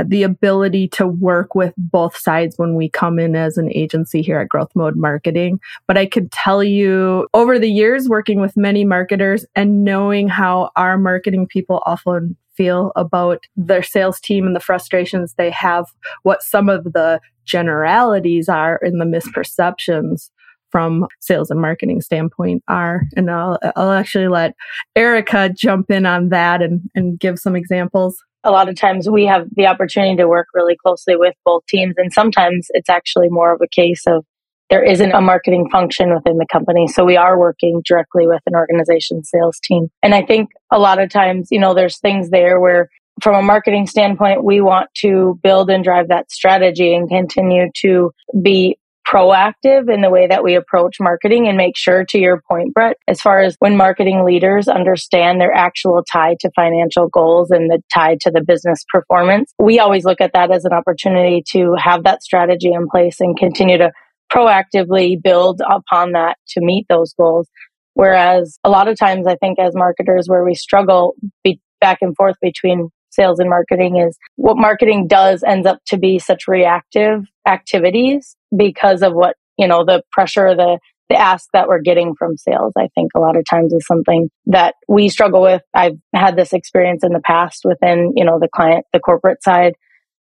the 0.05 0.23
ability 0.23 0.87
to 0.89 1.05
work 1.05 1.53
with 1.53 1.73
both 1.77 2.15
sides 2.15 2.57
when 2.57 2.75
we 2.75 2.89
come 2.89 3.19
in 3.19 3.35
as 3.35 3.57
an 3.57 3.69
agency 3.73 4.21
here 4.21 4.39
at 4.39 4.47
GrowthMode 4.47 4.95
Marketing. 4.95 5.59
But 5.85 5.97
I 5.97 6.05
could 6.05 6.31
tell 6.31 6.63
you 6.63 7.27
over 7.33 7.59
the 7.59 7.69
years 7.69 8.07
working 8.07 8.39
with 8.39 8.55
many 8.55 8.85
marketers 8.85 9.45
and 9.53 9.83
knowing 9.83 10.29
how 10.29 10.71
our 10.77 10.97
marketing 10.97 11.45
people 11.45 11.83
often 11.85 12.37
feel 12.55 12.93
about 12.95 13.43
their 13.57 13.83
sales 13.83 14.19
team 14.21 14.47
and 14.47 14.55
the 14.55 14.61
frustrations 14.61 15.33
they 15.33 15.51
have, 15.51 15.85
what 16.23 16.41
some 16.41 16.69
of 16.69 16.85
the 16.93 17.19
generalities 17.43 18.47
are 18.47 18.77
in 18.77 18.97
the 18.97 19.05
misperceptions 19.05 20.29
from 20.77 21.07
sales 21.21 21.49
and 21.49 21.59
marketing 21.59 22.01
standpoint 22.01 22.61
are. 22.67 23.01
And 23.15 23.31
I'll, 23.31 23.57
I'll 23.75 23.93
actually 23.93 24.27
let 24.27 24.53
Erica 24.95 25.49
jump 25.49 25.89
in 25.89 26.05
on 26.05 26.29
that 26.29 26.61
and, 26.61 26.81
and 26.93 27.19
give 27.19 27.39
some 27.39 27.55
examples. 27.55 28.23
A 28.43 28.51
lot 28.51 28.69
of 28.69 28.75
times 28.75 29.09
we 29.09 29.25
have 29.25 29.47
the 29.55 29.65
opportunity 29.65 30.15
to 30.17 30.27
work 30.27 30.45
really 30.53 30.75
closely 30.75 31.15
with 31.15 31.33
both 31.43 31.65
teams. 31.65 31.95
And 31.97 32.13
sometimes 32.13 32.67
it's 32.75 32.91
actually 32.91 33.27
more 33.29 33.51
of 33.55 33.59
a 33.59 33.67
case 33.67 34.03
of 34.05 34.23
there 34.69 34.83
isn't 34.83 35.13
a 35.13 35.19
marketing 35.19 35.67
function 35.71 36.13
within 36.13 36.37
the 36.37 36.45
company. 36.51 36.87
So 36.87 37.03
we 37.03 37.17
are 37.17 37.39
working 37.39 37.81
directly 37.83 38.27
with 38.27 38.43
an 38.45 38.53
organization 38.53 39.23
sales 39.23 39.59
team. 39.63 39.87
And 40.03 40.13
I 40.13 40.21
think 40.21 40.51
a 40.71 40.77
lot 40.77 41.01
of 41.01 41.09
times, 41.09 41.47
you 41.49 41.59
know, 41.59 41.73
there's 41.73 41.97
things 41.97 42.29
there 42.29 42.59
where 42.59 42.87
from 43.23 43.33
a 43.33 43.41
marketing 43.41 43.87
standpoint, 43.87 44.43
we 44.43 44.61
want 44.61 44.91
to 44.97 45.39
build 45.41 45.71
and 45.71 45.83
drive 45.83 46.09
that 46.09 46.29
strategy 46.31 46.93
and 46.93 47.09
continue 47.09 47.71
to 47.81 48.11
be 48.43 48.77
proactive 49.09 49.93
in 49.93 50.01
the 50.01 50.09
way 50.09 50.27
that 50.27 50.43
we 50.43 50.55
approach 50.55 50.97
marketing 50.99 51.47
and 51.47 51.55
make 51.55 51.77
sure 51.77 52.03
to 52.03 52.19
your 52.19 52.41
point 52.49 52.73
brett 52.73 52.97
as 53.07 53.21
far 53.21 53.39
as 53.39 53.55
when 53.59 53.77
marketing 53.77 54.25
leaders 54.25 54.67
understand 54.67 55.39
their 55.39 55.53
actual 55.53 56.03
tie 56.11 56.35
to 56.39 56.51
financial 56.55 57.07
goals 57.07 57.49
and 57.49 57.69
the 57.69 57.81
tie 57.93 58.17
to 58.19 58.29
the 58.29 58.43
business 58.43 58.83
performance 58.91 59.53
we 59.59 59.79
always 59.79 60.03
look 60.03 60.19
at 60.19 60.33
that 60.33 60.51
as 60.51 60.65
an 60.65 60.73
opportunity 60.73 61.41
to 61.47 61.73
have 61.77 62.03
that 62.03 62.21
strategy 62.21 62.71
in 62.73 62.87
place 62.89 63.21
and 63.21 63.37
continue 63.37 63.77
to 63.77 63.91
proactively 64.31 65.21
build 65.21 65.61
upon 65.69 66.11
that 66.11 66.37
to 66.49 66.61
meet 66.61 66.85
those 66.89 67.13
goals. 67.13 67.47
Whereas 67.93 68.59
a 68.63 68.69
lot 68.69 68.87
of 68.87 68.97
times 68.97 69.25
i 69.25 69.35
think 69.35 69.57
as 69.57 69.73
marketers 69.73 70.27
where 70.27 70.43
we 70.43 70.53
struggle 70.53 71.15
be 71.43 71.59
back 71.81 71.99
and 72.01 72.15
forth 72.15 72.35
between 72.41 72.89
sales 73.09 73.39
and 73.39 73.49
marketing 73.49 73.97
is 73.97 74.15
what 74.35 74.57
marketing 74.57 75.07
does 75.07 75.43
ends 75.43 75.65
up 75.65 75.79
to 75.87 75.97
be 75.97 76.19
such 76.19 76.47
reactive 76.47 77.23
activities 77.47 78.36
because 78.55 79.01
of 79.01 79.13
what, 79.13 79.35
you 79.57 79.67
know, 79.67 79.83
the 79.85 80.03
pressure, 80.11 80.55
the, 80.55 80.79
the 81.09 81.15
ask 81.15 81.47
that 81.53 81.67
we're 81.67 81.81
getting 81.81 82.13
from 82.17 82.37
sales, 82.37 82.73
I 82.77 82.89
think 82.95 83.11
a 83.15 83.19
lot 83.19 83.37
of 83.37 83.45
times 83.49 83.73
is 83.73 83.85
something 83.87 84.29
that 84.47 84.75
we 84.87 85.09
struggle 85.09 85.41
with. 85.41 85.61
I've 85.73 85.97
had 86.13 86.35
this 86.35 86.53
experience 86.53 87.03
in 87.03 87.13
the 87.13 87.21
past 87.21 87.61
within, 87.63 88.13
you 88.15 88.25
know, 88.25 88.39
the 88.39 88.49
client, 88.53 88.85
the 88.93 88.99
corporate 88.99 89.43
side 89.43 89.73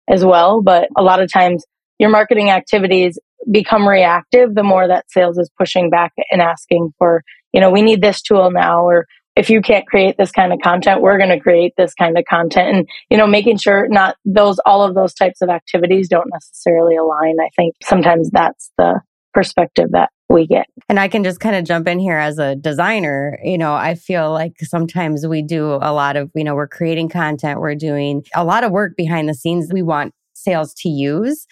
as 0.08 0.24
well. 0.24 0.62
But 0.62 0.88
a 0.96 1.02
lot 1.02 1.22
of 1.22 1.32
times 1.32 1.64
your 1.98 2.10
marketing 2.10 2.50
activities 2.50 3.18
become 3.50 3.88
reactive 3.88 4.54
the 4.54 4.62
more 4.62 4.86
that 4.86 5.10
sales 5.10 5.38
is 5.38 5.50
pushing 5.58 5.90
back 5.90 6.12
and 6.30 6.40
asking 6.40 6.90
for, 6.98 7.22
you 7.52 7.60
know, 7.60 7.70
we 7.70 7.82
need 7.82 8.02
this 8.02 8.22
tool 8.22 8.50
now 8.50 8.84
or 8.84 9.06
if 9.34 9.48
you 9.48 9.62
can't 9.62 9.86
create 9.86 10.16
this 10.18 10.30
kind 10.30 10.52
of 10.52 10.58
content, 10.62 11.00
we're 11.00 11.18
going 11.18 11.30
to 11.30 11.40
create 11.40 11.72
this 11.76 11.94
kind 11.94 12.18
of 12.18 12.24
content. 12.28 12.76
And, 12.76 12.88
you 13.10 13.16
know, 13.16 13.26
making 13.26 13.58
sure 13.58 13.88
not 13.88 14.16
those, 14.24 14.58
all 14.66 14.82
of 14.82 14.94
those 14.94 15.14
types 15.14 15.40
of 15.40 15.48
activities 15.48 16.08
don't 16.08 16.28
necessarily 16.32 16.96
align. 16.96 17.36
I 17.40 17.48
think 17.56 17.74
sometimes 17.82 18.30
that's 18.30 18.70
the 18.76 19.00
perspective 19.32 19.88
that 19.92 20.10
we 20.28 20.46
get. 20.46 20.66
And 20.88 21.00
I 21.00 21.08
can 21.08 21.24
just 21.24 21.40
kind 21.40 21.56
of 21.56 21.64
jump 21.64 21.88
in 21.88 21.98
here 21.98 22.18
as 22.18 22.38
a 22.38 22.56
designer. 22.56 23.38
You 23.42 23.58
know, 23.58 23.74
I 23.74 23.94
feel 23.94 24.30
like 24.32 24.58
sometimes 24.60 25.26
we 25.26 25.42
do 25.42 25.78
a 25.80 25.92
lot 25.92 26.16
of, 26.16 26.30
you 26.34 26.44
know, 26.44 26.54
we're 26.54 26.68
creating 26.68 27.08
content, 27.08 27.60
we're 27.60 27.74
doing 27.74 28.24
a 28.34 28.44
lot 28.44 28.64
of 28.64 28.72
work 28.72 28.96
behind 28.96 29.28
the 29.28 29.34
scenes 29.34 29.70
we 29.72 29.82
want 29.82 30.14
sales 30.34 30.74
to 30.74 30.88
use. 30.88 31.46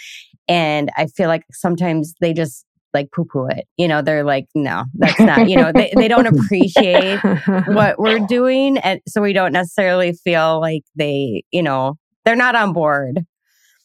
And 0.48 0.90
I 0.96 1.06
feel 1.06 1.28
like 1.28 1.44
sometimes 1.52 2.14
they 2.20 2.32
just 2.32 2.66
like 2.94 3.10
poo 3.12 3.24
poo 3.24 3.46
it. 3.46 3.66
You 3.76 3.88
know, 3.88 4.02
they're 4.02 4.24
like, 4.24 4.46
no, 4.54 4.84
that's 4.94 5.20
not, 5.20 5.48
you 5.48 5.56
know, 5.56 5.72
they, 5.72 5.92
they 5.96 6.08
don't 6.08 6.26
appreciate 6.26 7.18
what 7.66 7.98
we're 7.98 8.26
doing. 8.26 8.78
And 8.78 9.00
so 9.06 9.20
we 9.22 9.32
don't 9.32 9.52
necessarily 9.52 10.12
feel 10.12 10.60
like 10.60 10.82
they, 10.96 11.44
you 11.50 11.62
know, 11.62 11.98
they're 12.24 12.36
not 12.36 12.54
on 12.54 12.72
board. 12.72 13.24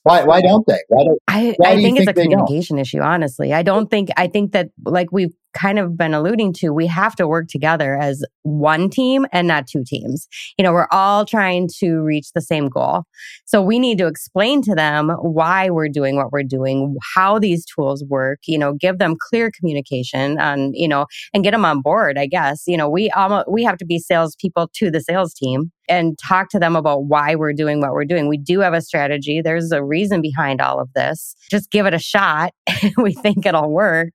Why, 0.04 0.24
why 0.24 0.42
don't 0.42 0.66
they? 0.68 0.80
Why 0.90 1.04
don't, 1.04 1.20
I, 1.28 1.56
why 1.58 1.70
I 1.72 1.76
do 1.78 1.82
think 1.82 1.98
it's 2.00 2.08
a 2.08 2.14
communication 2.14 2.78
issue, 2.78 3.00
honestly. 3.00 3.54
I 3.54 3.64
don't 3.64 3.90
think, 3.90 4.10
I 4.18 4.28
think 4.28 4.52
that 4.52 4.70
like 4.86 5.12
we've 5.12 5.34
kind 5.56 5.80
of 5.80 5.98
been 5.98 6.14
alluding 6.14 6.54
to, 6.54 6.70
we 6.70 6.86
have 6.88 7.16
to 7.16 7.28
work 7.28 7.48
together 7.48 7.98
as 7.98 8.24
one 8.44 8.90
team 8.90 9.26
and 9.32 9.48
not 9.48 9.68
two 9.68 9.84
teams. 9.86 10.28
You 10.58 10.64
know, 10.64 10.74
we're 10.74 10.88
all 10.92 11.26
trying 11.26 11.70
to 11.80 12.02
reach 12.02 12.34
the 12.34 12.42
same 12.42 12.68
goal. 12.68 13.04
So 13.46 13.62
we 13.62 13.80
need 13.80 13.98
to 14.00 14.08
explain 14.08 14.62
to 14.64 14.76
them 14.76 15.10
why 15.22 15.70
we're 15.70 15.90
doing 15.90 16.18
what 16.18 16.32
we're 16.32 16.44
doing, 16.44 16.96
how 17.16 17.40
these 17.40 17.66
tools 17.66 18.04
work, 18.04 18.40
you 18.46 18.58
know, 18.58 18.74
give 18.74 19.00
them 19.00 19.16
clear 19.30 19.50
communication 19.50 20.38
on, 20.40 20.74
you 20.74 20.88
know, 20.88 21.06
and 21.34 21.44
get 21.44 21.52
them 21.52 21.66
on 21.66 21.82
board, 21.82 22.18
I 22.18 22.28
guess. 22.28 22.64
You 22.68 22.78
know, 22.78 22.90
we 22.90 23.10
almost, 23.12 23.50
we 23.50 23.64
have 23.64 23.78
to 23.78 23.86
be 23.86 23.98
salespeople 23.98 24.70
to 24.76 24.92
the 24.92 25.02
sales 25.02 25.34
team 25.34 25.72
and 25.88 26.18
talk 26.18 26.50
to 26.50 26.60
them 26.60 26.76
about 26.76 27.06
why 27.06 27.36
we're 27.36 27.54
doing 27.54 27.80
what 27.80 27.92
we're 27.92 28.06
doing. 28.06 28.28
We 28.28 28.38
do 28.38 28.60
have 28.60 28.74
a 28.74 28.82
strategy. 28.82 29.42
There's 29.42 29.72
a 29.72 29.84
reason 29.84 30.22
behind 30.22 30.62
all 30.62 30.80
of 30.80 30.92
this. 30.94 31.36
Just 31.50 31.72
give 31.72 31.86
it 31.86 31.94
a 31.94 32.00
shot. 32.00 32.54
we 32.98 33.14
think 33.14 33.46
it'll 33.46 33.72
work. 33.72 34.14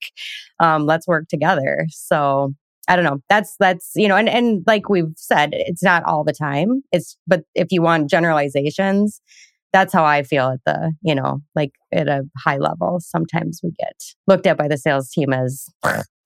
Um, 0.60 0.86
let's 0.86 1.08
work 1.08 1.26
together. 1.28 1.86
So 1.90 2.54
I 2.88 2.96
don't 2.96 3.04
know. 3.04 3.20
That's 3.28 3.56
that's 3.58 3.92
you 3.94 4.08
know, 4.08 4.16
and 4.16 4.28
and 4.28 4.62
like 4.66 4.88
we've 4.88 5.12
said, 5.16 5.50
it's 5.52 5.82
not 5.82 6.04
all 6.04 6.24
the 6.24 6.32
time. 6.32 6.82
It's 6.92 7.16
but 7.26 7.42
if 7.54 7.68
you 7.70 7.82
want 7.82 8.10
generalizations, 8.10 9.20
that's 9.72 9.92
how 9.92 10.04
I 10.04 10.22
feel 10.22 10.48
at 10.48 10.60
the 10.66 10.92
you 11.02 11.14
know 11.14 11.40
like 11.54 11.72
at 11.92 12.08
a 12.08 12.24
high 12.36 12.58
level. 12.58 12.98
Sometimes 13.00 13.60
we 13.62 13.70
get 13.78 13.94
looked 14.26 14.46
at 14.46 14.58
by 14.58 14.68
the 14.68 14.76
sales 14.76 15.10
team 15.10 15.32
as 15.32 15.66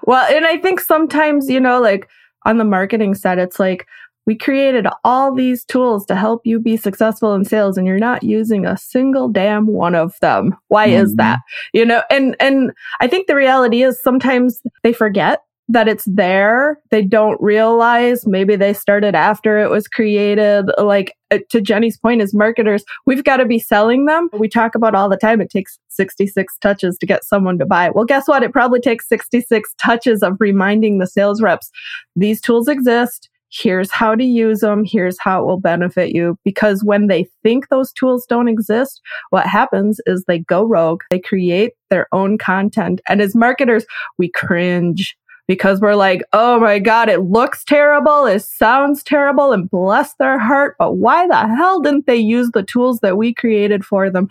well, 0.07 0.26
and 0.35 0.47
I 0.47 0.57
think 0.59 0.81
sometimes 0.81 1.50
you 1.50 1.61
know 1.61 1.81
like 1.81 2.09
on 2.47 2.59
the 2.59 2.64
marketing 2.64 3.14
side, 3.14 3.38
it's 3.38 3.61
like 3.61 3.87
we 4.26 4.37
created 4.37 4.87
all 5.04 5.35
these 5.35 5.64
tools 5.64 6.07
to 6.07 6.16
help 6.16 6.43
you 6.45 6.59
be 6.59 6.76
successful 6.76 7.35
in 7.35 7.45
sales 7.45 7.76
and 7.76 7.87
you're 7.87 7.99
not 7.99 8.23
using 8.23 8.66
a 8.66 8.76
single 8.76 9.28
damn 9.28 9.66
one 9.66 9.95
of 9.95 10.19
them. 10.21 10.57
Why 10.69 10.88
mm-hmm. 10.88 11.04
is 11.04 11.14
that? 11.16 11.40
You 11.73 11.85
know, 11.85 12.02
and, 12.11 12.37
and 12.40 12.73
I 13.00 13.07
think 13.07 13.26
the 13.26 13.37
reality 13.37 13.83
is 13.83 14.00
sometimes 14.02 14.62
they 14.83 14.93
forget 14.93 15.43
that 15.69 15.88
it's 15.88 16.04
there. 16.04 16.78
They 16.90 17.02
don't 17.02 17.40
realize 17.40 18.26
maybe 18.26 18.54
they 18.54 18.75
started 18.75 19.14
after 19.14 19.59
it 19.59 19.71
was 19.71 19.88
created. 19.88 20.66
Like 20.78 21.16
uh, 21.31 21.38
to 21.50 21.61
Jenny's 21.61 21.97
point 21.97 22.21
as 22.21 22.35
marketers, 22.35 22.85
we've 23.07 23.25
got 23.25 23.38
to 23.38 23.47
be 23.47 23.59
selling 23.59 24.04
them. 24.04 24.28
We 24.35 24.49
talk 24.49 24.75
about 24.75 24.95
all 24.95 25.09
the 25.09 25.16
time. 25.16 25.40
It 25.40 25.50
takes 25.50 25.78
66 25.88 26.59
touches 26.59 26.99
to 26.99 27.07
get 27.07 27.25
someone 27.25 27.59
to 27.59 27.66
buy. 27.66 27.90
Well, 27.90 28.04
guess 28.04 28.28
what? 28.28 28.43
It 28.43 28.52
probably 28.52 28.81
takes 28.81 29.09
66 29.09 29.75
touches 29.78 30.23
of 30.23 30.37
reminding 30.38 30.99
the 30.99 31.07
sales 31.07 31.40
reps 31.40 31.71
these 32.14 32.40
tools 32.40 32.69
exist 32.69 33.31
here's 33.54 33.90
how 33.90 34.14
to 34.14 34.25
use 34.25 34.61
them, 34.61 34.84
here's 34.84 35.16
how 35.20 35.42
it 35.42 35.46
will 35.46 35.61
benefit 35.61 36.14
you. 36.14 36.37
Because 36.44 36.82
when 36.82 37.06
they 37.06 37.26
think 37.42 37.68
those 37.68 37.92
tools 37.92 38.26
don't 38.28 38.49
exist, 38.49 39.00
what 39.30 39.46
happens 39.46 40.00
is 40.06 40.25
they 40.26 40.40
go 40.40 40.64
rogue, 40.64 41.02
they 41.11 41.20
create 41.20 41.73
their 41.90 42.08
own 42.12 42.37
content. 42.37 43.00
And 43.08 43.20
as 43.20 43.34
marketers, 43.34 43.87
we 44.18 44.30
cringe 44.30 45.16
because 45.47 45.81
we're 45.81 45.95
like, 45.95 46.23
oh 46.33 46.59
my 46.59 46.79
God, 46.79 47.09
it 47.09 47.23
looks 47.23 47.65
terrible, 47.65 48.27
it 48.27 48.41
sounds 48.41 49.03
terrible, 49.03 49.53
and 49.53 49.71
bless 49.71 50.15
their 50.15 50.39
heart. 50.39 50.77
But 50.79 50.97
why 50.97 51.27
the 51.27 51.47
hell 51.57 51.81
didn't 51.81 52.07
they 52.07 52.17
use 52.17 52.51
the 52.53 52.63
tools 52.63 53.01
that 53.01 53.17
we 53.17 53.35
created 53.35 53.85
for 53.85 54.11
them 54.11 54.29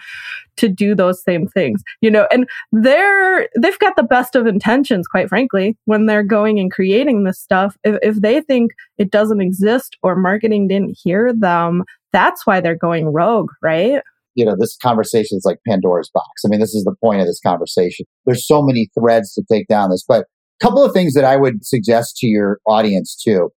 to 0.58 0.67
do 0.67 0.96
those 0.96 1.24
same 1.24 1.48
things? 1.48 1.84
You 2.01 2.12
know, 2.12 2.27
and 2.32 2.48
they're, 2.72 3.48
they've 3.58 3.79
got 3.79 3.96
the 3.96 4.03
best 4.03 4.36
of 4.36 4.48
intentions, 4.48 5.08
quite 5.08 5.29
frankly, 5.29 5.77
when 5.86 6.08
they're 6.08 6.24
going 6.24 6.60
and 6.60 6.72
creating 6.72 7.24
this 7.24 7.39
stuff. 7.39 7.77
If, 7.84 7.98
if 8.01 8.15
they 8.22 8.41
think 8.41 8.72
it 8.98 9.12
doesn't 9.12 9.41
exist 9.41 9.98
or 10.01 10.15
marketing 10.15 10.67
didn't 10.67 10.98
hear 11.03 11.34
them, 11.34 11.84
that's 12.12 12.46
why 12.46 12.62
they're 12.62 12.75
going 12.75 13.08
rogue, 13.08 13.51
right? 13.62 14.01
you 14.36 14.43
know, 14.43 14.55
this 14.58 14.75
conversation 14.77 15.38
is 15.38 15.46
like 15.46 15.60
Pandora's 15.67 16.10
box. 16.13 16.43
I 16.43 16.48
mean, 16.48 16.60
this 16.60 16.74
is 16.74 16.84
the 16.84 16.96
point 17.03 17.22
of 17.22 17.27
this 17.27 17.39
conversation. 17.39 18.05
There's 18.25 18.46
so 18.46 18.62
many 18.62 18.89
threads 18.98 19.34
to 19.34 19.43
take 19.50 19.67
down 19.67 19.91
this, 19.91 20.03
but 20.08 20.25
couple 20.62 20.83
of 20.83 20.93
things 20.93 21.13
that 21.13 21.25
I 21.25 21.36
would 21.38 21.65
suggest 21.65 22.17
to 22.17 22.27
your 22.27 22.60
audience 22.65 23.15
too. 23.22 23.50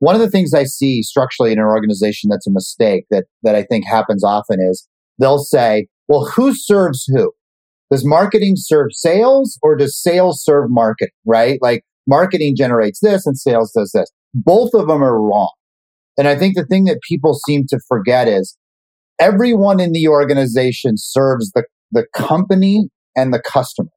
One 0.00 0.14
of 0.14 0.20
the 0.20 0.30
things 0.30 0.54
I 0.54 0.64
see 0.64 1.02
structurally 1.02 1.52
in 1.52 1.58
an 1.58 1.64
organization 1.64 2.30
that's 2.30 2.46
a 2.46 2.52
mistake 2.52 3.06
that, 3.10 3.24
that 3.42 3.54
I 3.54 3.64
think 3.64 3.84
happens 3.86 4.22
often 4.22 4.60
is 4.60 4.86
they'll 5.18 5.38
say, 5.38 5.88
well, 6.06 6.26
who 6.26 6.54
serves 6.54 7.04
who? 7.04 7.32
Does 7.90 8.04
marketing 8.04 8.54
serve 8.56 8.88
sales 8.92 9.58
or 9.62 9.76
does 9.76 10.00
sales 10.00 10.42
serve 10.44 10.66
marketing, 10.68 11.12
right? 11.24 11.58
Like 11.62 11.84
marketing 12.06 12.54
generates 12.56 13.00
this 13.00 13.26
and 13.26 13.36
sales 13.36 13.72
does 13.72 13.92
this. 13.92 14.10
Both 14.34 14.74
of 14.74 14.88
them 14.88 15.02
are 15.02 15.20
wrong. 15.20 15.52
And 16.16 16.28
I 16.28 16.36
think 16.36 16.56
the 16.56 16.66
thing 16.66 16.84
that 16.84 17.00
people 17.08 17.34
seem 17.46 17.64
to 17.68 17.80
forget 17.88 18.28
is 18.28 18.56
everyone 19.20 19.80
in 19.80 19.92
the 19.92 20.08
organization 20.08 20.94
serves 20.96 21.50
the, 21.52 21.64
the 21.92 22.06
company 22.14 22.88
and 23.16 23.32
the 23.32 23.40
customer, 23.40 23.90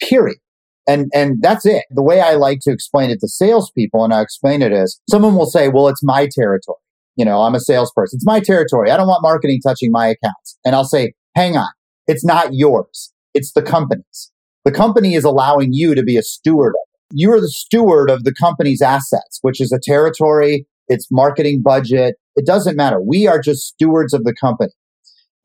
period. 0.00 0.38
And, 0.86 1.10
and 1.14 1.40
that's 1.40 1.64
it. 1.64 1.84
The 1.90 2.02
way 2.02 2.20
I 2.20 2.34
like 2.34 2.60
to 2.62 2.72
explain 2.72 3.10
it 3.10 3.20
to 3.20 3.28
salespeople, 3.28 4.04
and 4.04 4.12
I 4.12 4.20
explain 4.20 4.60
it 4.62 4.72
is 4.72 5.00
someone 5.08 5.34
will 5.34 5.46
say, 5.46 5.68
well, 5.68 5.88
it's 5.88 6.02
my 6.02 6.28
territory. 6.30 6.78
You 7.16 7.24
know, 7.24 7.42
I'm 7.42 7.54
a 7.54 7.60
salesperson. 7.60 8.16
It's 8.16 8.26
my 8.26 8.40
territory. 8.40 8.90
I 8.90 8.96
don't 8.96 9.06
want 9.06 9.22
marketing 9.22 9.60
touching 9.62 9.92
my 9.92 10.08
accounts. 10.08 10.58
And 10.64 10.74
I'll 10.74 10.84
say, 10.84 11.14
hang 11.34 11.56
on. 11.56 11.70
It's 12.06 12.24
not 12.24 12.52
yours. 12.52 13.12
It's 13.34 13.52
the 13.52 13.62
company's. 13.62 14.30
The 14.64 14.72
company 14.72 15.14
is 15.14 15.24
allowing 15.24 15.72
you 15.72 15.94
to 15.94 16.02
be 16.02 16.16
a 16.16 16.22
steward 16.22 16.70
of 16.70 16.74
it. 16.74 17.16
You 17.16 17.32
are 17.32 17.40
the 17.40 17.48
steward 17.48 18.10
of 18.10 18.24
the 18.24 18.34
company's 18.34 18.82
assets, 18.82 19.38
which 19.42 19.60
is 19.60 19.72
a 19.72 19.78
territory, 19.82 20.66
its 20.88 21.06
marketing 21.10 21.62
budget. 21.62 22.16
It 22.36 22.46
doesn't 22.46 22.76
matter. 22.76 23.00
We 23.00 23.26
are 23.26 23.40
just 23.40 23.68
stewards 23.68 24.12
of 24.12 24.24
the 24.24 24.34
company. 24.34 24.72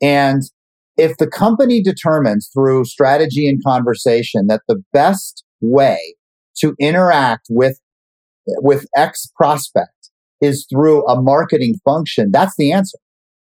And 0.02 0.42
if 0.96 1.16
the 1.18 1.26
company 1.26 1.82
determines 1.82 2.50
through 2.52 2.84
strategy 2.84 3.48
and 3.48 3.62
conversation 3.64 4.46
that 4.48 4.62
the 4.68 4.82
best 4.92 5.44
way 5.60 6.14
to 6.58 6.74
interact 6.78 7.46
with, 7.50 7.80
with 8.46 8.86
X 8.96 9.30
prospect 9.36 10.10
is 10.40 10.66
through 10.70 11.06
a 11.06 11.20
marketing 11.20 11.74
function, 11.84 12.30
that's 12.30 12.54
the 12.56 12.72
answer. 12.72 12.98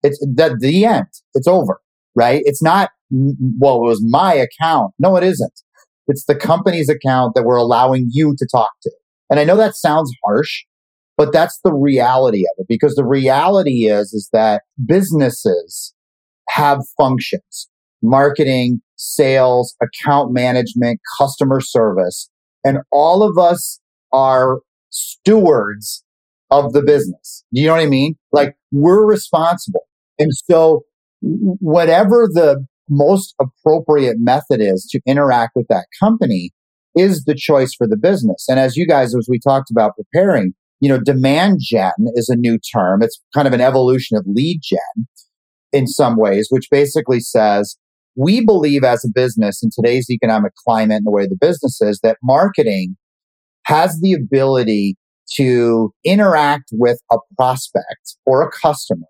It's 0.02 0.18
the, 0.18 0.56
the 0.60 0.84
end. 0.84 1.06
It's 1.34 1.46
over, 1.46 1.80
right? 2.14 2.42
It's 2.44 2.62
not 2.62 2.90
well, 3.12 3.76
it 3.76 3.88
was 3.88 4.04
my 4.08 4.34
account. 4.34 4.94
No, 4.98 5.16
it 5.16 5.24
isn't. 5.24 5.60
It's 6.08 6.24
the 6.24 6.34
company's 6.34 6.88
account 6.88 7.34
that 7.34 7.44
we're 7.44 7.56
allowing 7.56 8.08
you 8.10 8.34
to 8.38 8.48
talk 8.50 8.70
to. 8.82 8.90
And 9.30 9.38
I 9.38 9.44
know 9.44 9.56
that 9.56 9.76
sounds 9.76 10.12
harsh, 10.24 10.64
but 11.16 11.32
that's 11.32 11.60
the 11.62 11.72
reality 11.72 12.40
of 12.40 12.54
it 12.58 12.66
because 12.68 12.94
the 12.94 13.04
reality 13.04 13.86
is, 13.86 14.12
is 14.12 14.28
that 14.32 14.62
businesses 14.84 15.94
have 16.50 16.80
functions, 16.96 17.68
marketing, 18.02 18.80
sales, 18.96 19.74
account 19.80 20.32
management, 20.32 21.00
customer 21.18 21.60
service, 21.60 22.28
and 22.64 22.78
all 22.90 23.22
of 23.22 23.38
us 23.38 23.80
are 24.12 24.60
stewards 24.90 26.04
of 26.50 26.72
the 26.72 26.82
business. 26.82 27.44
You 27.50 27.66
know 27.66 27.72
what 27.72 27.82
I 27.82 27.86
mean? 27.86 28.16
Like 28.30 28.54
we're 28.70 29.04
responsible. 29.04 29.86
And 30.18 30.30
so 30.50 30.82
whatever 31.20 32.28
the 32.30 32.66
most 32.88 33.34
appropriate 33.40 34.16
method 34.18 34.60
is 34.60 34.86
to 34.90 35.00
interact 35.06 35.52
with 35.56 35.66
that 35.68 35.86
company 35.98 36.50
is 36.94 37.24
the 37.24 37.34
choice 37.34 37.74
for 37.74 37.86
the 37.86 37.96
business. 37.96 38.46
And 38.48 38.60
as 38.60 38.76
you 38.76 38.86
guys, 38.86 39.14
as 39.14 39.26
we 39.28 39.38
talked 39.38 39.70
about 39.70 39.96
preparing, 39.96 40.52
you 40.80 40.88
know, 40.88 41.00
demand 41.00 41.60
gen 41.62 41.92
is 42.14 42.28
a 42.28 42.36
new 42.36 42.58
term. 42.58 43.02
It's 43.02 43.20
kind 43.34 43.46
of 43.46 43.54
an 43.54 43.60
evolution 43.60 44.16
of 44.16 44.24
lead 44.26 44.60
gen 44.62 45.06
in 45.72 45.86
some 45.86 46.16
ways, 46.16 46.48
which 46.50 46.68
basically 46.70 47.20
says 47.20 47.76
we 48.16 48.44
believe 48.44 48.84
as 48.84 49.04
a 49.04 49.10
business 49.12 49.62
in 49.62 49.70
today's 49.72 50.10
economic 50.10 50.52
climate 50.54 50.96
and 50.96 51.06
the 51.06 51.10
way 51.10 51.26
the 51.26 51.38
business 51.40 51.80
is 51.80 52.00
that 52.02 52.18
marketing 52.22 52.96
has 53.64 54.00
the 54.00 54.12
ability 54.12 54.96
to 55.34 55.92
interact 56.04 56.70
with 56.72 57.00
a 57.10 57.16
prospect 57.36 58.16
or 58.26 58.42
a 58.42 58.50
customer 58.50 59.06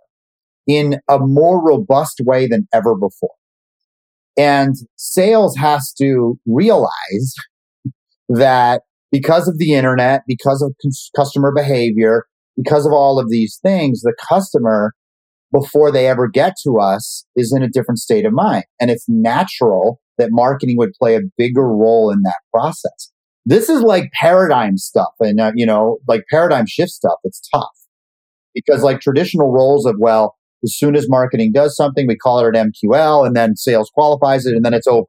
in 0.67 1.01
a 1.09 1.19
more 1.19 1.63
robust 1.63 2.21
way 2.25 2.47
than 2.47 2.69
ever 2.73 2.95
before. 2.95 3.35
And 4.37 4.77
sales 4.97 5.57
has 5.57 5.93
to 5.95 6.39
realize 6.47 7.35
that 8.29 8.83
because 9.11 9.49
of 9.49 9.59
the 9.59 9.75
internet, 9.75 10.23
because 10.27 10.63
of 10.63 10.75
customer 11.15 11.53
behavior, 11.55 12.27
because 12.57 12.87
of 12.87 12.93
all 12.93 13.19
of 13.19 13.29
these 13.29 13.59
things, 13.63 14.03
the 14.03 14.15
customer, 14.29 14.95
before 15.53 15.93
they 15.93 16.07
ever 16.07 16.29
get 16.29 16.55
to 16.65 16.79
us, 16.79 17.25
is 17.37 17.53
in 17.55 17.63
a 17.63 17.69
different 17.69 17.99
state 17.99 18.25
of 18.25 18.33
mind. 18.33 18.65
And 18.81 18.91
it's 18.91 19.05
natural 19.09 20.01
that 20.19 20.31
marketing 20.33 20.77
would 20.79 20.93
play 20.99 21.15
a 21.17 21.21
bigger 21.37 21.69
role 21.69 22.11
in 22.11 22.23
that 22.23 22.41
process. 22.53 23.13
This 23.45 23.69
is 23.69 23.83
like 23.83 24.11
paradigm 24.13 24.79
stuff 24.79 25.13
and, 25.21 25.41
uh, 25.41 25.53
you 25.55 25.67
know, 25.67 25.99
like 26.09 26.25
paradigm 26.31 26.67
shift 26.67 26.91
stuff. 26.91 27.19
It's 27.25 27.41
tough 27.53 27.69
because 28.55 28.83
like 28.83 29.01
traditional 29.01 29.51
roles 29.51 29.85
of, 29.85 29.97
well, 29.99 30.37
as 30.65 30.77
soon 30.77 30.95
as 30.95 31.09
marketing 31.09 31.53
does 31.53 31.77
something, 31.77 32.07
we 32.07 32.17
call 32.17 32.39
it 32.39 32.55
an 32.55 32.73
MQL 32.73 33.27
and 33.27 33.35
then 33.35 33.57
sales 33.57 33.91
qualifies 33.93 34.47
it 34.47 34.55
and 34.55 34.65
then 34.65 34.75
it's 34.75 34.87
over. 34.87 35.07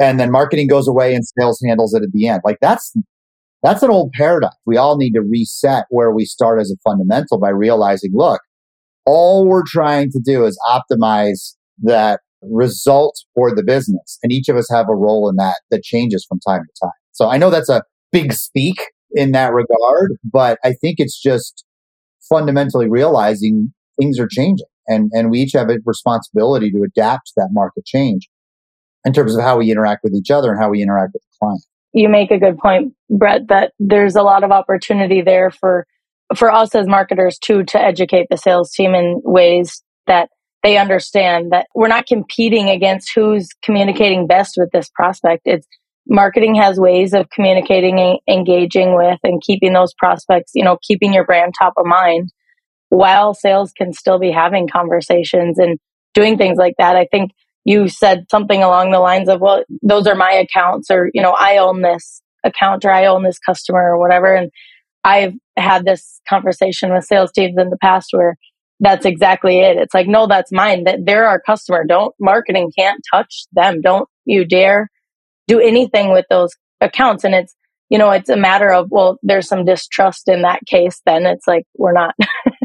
And 0.00 0.18
then 0.18 0.30
marketing 0.30 0.66
goes 0.66 0.88
away 0.88 1.14
and 1.14 1.24
sales 1.38 1.62
handles 1.64 1.94
it 1.94 2.02
at 2.02 2.12
the 2.12 2.26
end. 2.26 2.40
Like 2.44 2.56
that's, 2.62 2.94
that's 3.62 3.82
an 3.82 3.90
old 3.90 4.12
paradigm. 4.12 4.50
We 4.64 4.78
all 4.78 4.96
need 4.96 5.12
to 5.12 5.20
reset 5.20 5.84
where 5.90 6.10
we 6.10 6.24
start 6.24 6.58
as 6.58 6.70
a 6.70 6.76
fundamental 6.82 7.38
by 7.38 7.50
realizing, 7.50 8.12
look, 8.14 8.40
all 9.04 9.46
we're 9.46 9.64
trying 9.66 10.10
to 10.10 10.20
do 10.24 10.44
is 10.44 10.58
optimize 10.68 11.54
that 11.82 12.20
result 12.42 13.16
for 13.34 13.54
the 13.54 13.62
business. 13.62 14.18
And 14.22 14.32
each 14.32 14.48
of 14.48 14.56
us 14.56 14.68
have 14.70 14.88
a 14.88 14.94
role 14.94 15.28
in 15.28 15.36
that 15.36 15.60
that 15.70 15.82
changes 15.82 16.24
from 16.28 16.40
time 16.40 16.62
to 16.62 16.86
time. 16.86 16.92
So 17.12 17.28
I 17.28 17.36
know 17.36 17.50
that's 17.50 17.68
a 17.68 17.82
big 18.10 18.32
speak 18.32 18.80
in 19.12 19.32
that 19.32 19.52
regard, 19.52 20.12
but 20.24 20.58
I 20.64 20.72
think 20.80 20.96
it's 20.98 21.20
just 21.20 21.64
fundamentally 22.28 22.88
realizing 22.88 23.72
things 24.00 24.18
are 24.18 24.28
changing 24.28 24.66
and, 24.86 25.10
and 25.12 25.30
we 25.30 25.40
each 25.40 25.52
have 25.52 25.68
a 25.70 25.78
responsibility 25.84 26.70
to 26.70 26.82
adapt 26.82 27.28
to 27.28 27.32
that 27.36 27.48
market 27.52 27.84
change 27.84 28.28
in 29.04 29.12
terms 29.12 29.36
of 29.36 29.42
how 29.42 29.58
we 29.58 29.70
interact 29.70 30.02
with 30.02 30.14
each 30.14 30.30
other 30.30 30.50
and 30.50 30.60
how 30.60 30.70
we 30.70 30.82
interact 30.82 31.12
with 31.14 31.22
the 31.22 31.36
client. 31.40 31.62
You 31.92 32.08
make 32.08 32.30
a 32.30 32.38
good 32.38 32.58
point, 32.58 32.94
Brett, 33.10 33.48
that 33.48 33.72
there's 33.78 34.16
a 34.16 34.22
lot 34.22 34.44
of 34.44 34.50
opportunity 34.50 35.20
there 35.20 35.50
for 35.50 35.86
for 36.36 36.52
us 36.52 36.74
as 36.74 36.86
marketers 36.86 37.38
too 37.38 37.64
to 37.64 37.80
educate 37.80 38.26
the 38.30 38.36
sales 38.36 38.72
team 38.72 38.94
in 38.94 39.20
ways 39.24 39.82
that 40.06 40.28
they 40.62 40.78
understand 40.78 41.52
that 41.52 41.66
we're 41.74 41.88
not 41.88 42.06
competing 42.06 42.68
against 42.68 43.12
who's 43.14 43.48
communicating 43.64 44.26
best 44.26 44.54
with 44.56 44.70
this 44.72 44.88
prospect. 44.94 45.42
It's 45.44 45.66
marketing 46.06 46.54
has 46.56 46.78
ways 46.78 47.14
of 47.14 47.28
communicating, 47.30 48.18
engaging 48.28 48.96
with, 48.96 49.18
and 49.24 49.42
keeping 49.42 49.72
those 49.72 49.94
prospects, 49.94 50.52
you 50.54 50.64
know, 50.64 50.78
keeping 50.82 51.12
your 51.12 51.24
brand 51.24 51.54
top 51.58 51.74
of 51.76 51.86
mind 51.86 52.30
while 52.88 53.34
sales 53.34 53.72
can 53.72 53.92
still 53.92 54.18
be 54.18 54.30
having 54.30 54.68
conversations 54.68 55.58
and 55.58 55.78
doing 56.14 56.36
things 56.36 56.58
like 56.58 56.74
that. 56.78 56.94
I 56.94 57.06
think 57.10 57.30
you 57.64 57.88
said 57.88 58.26
something 58.30 58.62
along 58.62 58.90
the 58.90 58.98
lines 58.98 59.28
of, 59.28 59.40
well, 59.40 59.64
those 59.82 60.06
are 60.06 60.14
my 60.14 60.32
accounts 60.32 60.90
or, 60.90 61.10
you 61.14 61.22
know, 61.22 61.32
I 61.32 61.56
own 61.56 61.80
this 61.80 62.20
account 62.44 62.84
or 62.84 62.90
I 62.90 63.06
own 63.06 63.22
this 63.22 63.38
customer 63.38 63.80
or 63.80 63.98
whatever. 63.98 64.34
And 64.34 64.50
I've 65.04 65.34
had 65.56 65.84
this 65.84 66.20
conversation 66.28 66.92
with 66.92 67.04
sales 67.04 67.32
teams 67.32 67.56
in 67.58 67.70
the 67.70 67.78
past 67.78 68.08
where 68.12 68.36
that's 68.80 69.06
exactly 69.06 69.60
it. 69.60 69.76
It's 69.76 69.94
like, 69.94 70.08
no, 70.08 70.26
that's 70.26 70.52
mine. 70.52 70.84
That 70.84 71.04
they're 71.04 71.26
our 71.26 71.40
customer. 71.40 71.84
Don't 71.86 72.14
marketing 72.18 72.72
can't 72.76 73.00
touch 73.12 73.44
them. 73.52 73.80
Don't 73.80 74.08
you 74.24 74.44
dare 74.44 74.88
do 75.46 75.60
anything 75.60 76.12
with 76.12 76.26
those 76.30 76.50
accounts. 76.80 77.24
And 77.24 77.34
it's, 77.34 77.54
you 77.90 77.98
know, 77.98 78.10
it's 78.10 78.28
a 78.28 78.36
matter 78.36 78.72
of, 78.72 78.88
well, 78.90 79.18
there's 79.22 79.48
some 79.48 79.64
distrust 79.64 80.28
in 80.28 80.42
that 80.42 80.60
case. 80.66 81.00
Then 81.06 81.26
it's 81.26 81.46
like, 81.46 81.64
we're 81.76 81.92
not, 81.92 82.14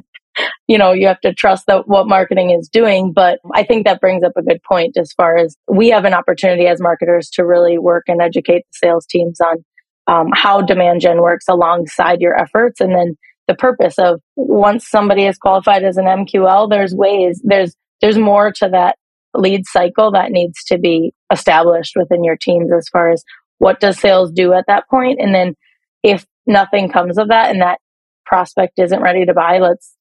you 0.68 0.78
know, 0.78 0.92
you 0.92 1.08
have 1.08 1.22
to 1.22 1.34
trust 1.34 1.66
that 1.68 1.88
what 1.88 2.08
marketing 2.08 2.52
is 2.52 2.70
doing. 2.70 3.14
But 3.14 3.40
I 3.54 3.64
think 3.64 3.86
that 3.86 4.02
brings 4.02 4.24
up 4.24 4.34
a 4.38 4.42
good 4.42 4.62
point 4.64 4.98
as 4.98 5.12
far 5.14 5.38
as 5.38 5.56
we 5.68 5.90
have 5.90 6.06
an 6.06 6.14
opportunity 6.14 6.68
as 6.68 6.82
marketers 6.82 7.30
to 7.32 7.46
really 7.46 7.78
work 7.78 8.06
and 8.08 8.22
educate 8.22 8.64
the 8.72 8.88
sales 8.88 9.06
teams 9.06 9.40
on 9.42 9.64
um, 10.08 10.28
how 10.34 10.62
demand 10.62 11.02
gen 11.02 11.22
works 11.22 11.46
alongside 11.48 12.22
your 12.22 12.40
efforts. 12.40 12.80
And 12.80 12.96
then 12.96 13.16
the 13.48 13.56
purpose 13.56 13.96
of 13.98 14.22
once 14.36 14.88
somebody 14.88 15.26
is 15.26 15.38
qualified 15.38 15.84
as 15.84 15.98
an 15.98 16.06
MQL, 16.06 16.70
there's 16.70 16.94
ways, 16.94 17.42
there's, 17.44 17.76
there's 18.02 18.18
more 18.18 18.52
to 18.54 18.70
that 18.70 18.98
lead 19.34 19.66
cycle 19.66 20.12
that 20.12 20.32
needs 20.32 20.64
to 20.66 20.78
be 20.78 21.14
established 21.32 21.94
within 21.96 22.24
your 22.24 22.38
teams 22.38 22.72
as 22.72 22.88
far 22.90 23.12
as 23.12 23.24
what 23.60 23.80
does 23.80 24.00
sales 24.00 24.32
do 24.32 24.54
at 24.54 24.66
that 24.68 24.88
point 24.90 25.20
and 25.20 25.36
then 25.36 25.54
if 26.02 26.26
nothing 26.48 26.90
comes 26.90 27.18
of 27.18 27.28
that 27.28 27.52
and 27.52 27.62
that 27.62 27.80
prospect 28.26 28.80
isn't 28.80 29.02
ready 29.02 29.26
to 29.26 29.34
buy 29.34 29.60
let's 29.60 29.98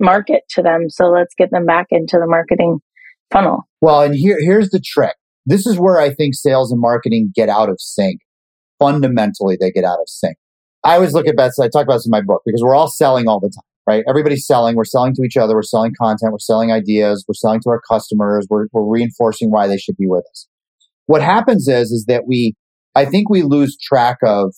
market 0.00 0.42
to 0.50 0.62
them. 0.62 0.86
So 0.88 1.06
let's 1.06 1.34
get 1.36 1.50
them 1.50 1.66
back 1.66 1.86
into 1.90 2.18
the 2.18 2.26
marketing 2.26 2.80
funnel. 3.30 3.68
Well, 3.80 4.00
and 4.00 4.14
here, 4.14 4.38
here's 4.40 4.70
the 4.70 4.80
trick. 4.80 5.14
This 5.46 5.66
is 5.66 5.78
where 5.78 5.98
I 5.98 6.12
think 6.12 6.34
sales 6.34 6.72
and 6.72 6.80
marketing 6.80 7.30
get 7.34 7.48
out 7.48 7.68
of 7.68 7.76
sync. 7.78 8.20
Fundamentally, 8.80 9.56
they 9.60 9.70
get 9.70 9.84
out 9.84 10.00
of 10.00 10.08
sync. 10.08 10.36
I 10.82 10.94
always 10.94 11.12
look 11.12 11.28
at 11.28 11.36
bets. 11.36 11.58
I 11.58 11.68
talk 11.68 11.84
about 11.84 11.96
this 11.96 12.06
in 12.06 12.10
my 12.10 12.22
book 12.22 12.42
because 12.44 12.62
we're 12.62 12.74
all 12.74 12.88
selling 12.88 13.28
all 13.28 13.38
the 13.38 13.50
time, 13.50 13.62
right? 13.86 14.02
Everybody's 14.08 14.46
selling. 14.46 14.74
We're 14.74 14.84
selling 14.84 15.14
to 15.14 15.22
each 15.22 15.36
other. 15.36 15.54
We're 15.54 15.62
selling 15.62 15.92
content. 16.00 16.32
We're 16.32 16.38
selling 16.38 16.72
ideas. 16.72 17.24
We're 17.28 17.34
selling 17.34 17.60
to 17.60 17.70
our 17.70 17.80
customers. 17.88 18.46
We're, 18.48 18.66
we're 18.72 18.90
reinforcing 18.90 19.50
why 19.50 19.66
they 19.66 19.76
should 19.76 19.96
be 19.96 20.06
with 20.06 20.24
us. 20.30 20.48
What 21.06 21.22
happens 21.22 21.68
is, 21.68 21.90
is 21.90 22.06
that 22.06 22.26
we, 22.26 22.54
I 22.94 23.04
think 23.04 23.28
we 23.28 23.42
lose 23.42 23.76
track 23.76 24.16
of 24.22 24.54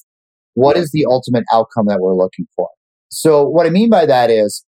what 0.55 0.77
is 0.77 0.93
the 0.93 1.07
ultimate 1.07 1.45
outcome 1.53 1.87
that 1.87 1.99
we're 2.01 2.15
looking 2.15 2.47
for. 2.55 2.69
So 3.09 3.45
what 3.45 3.67
I 3.67 3.71
mean 3.71 3.91
by 3.91 4.07
that 4.07 4.31
is 4.31 4.65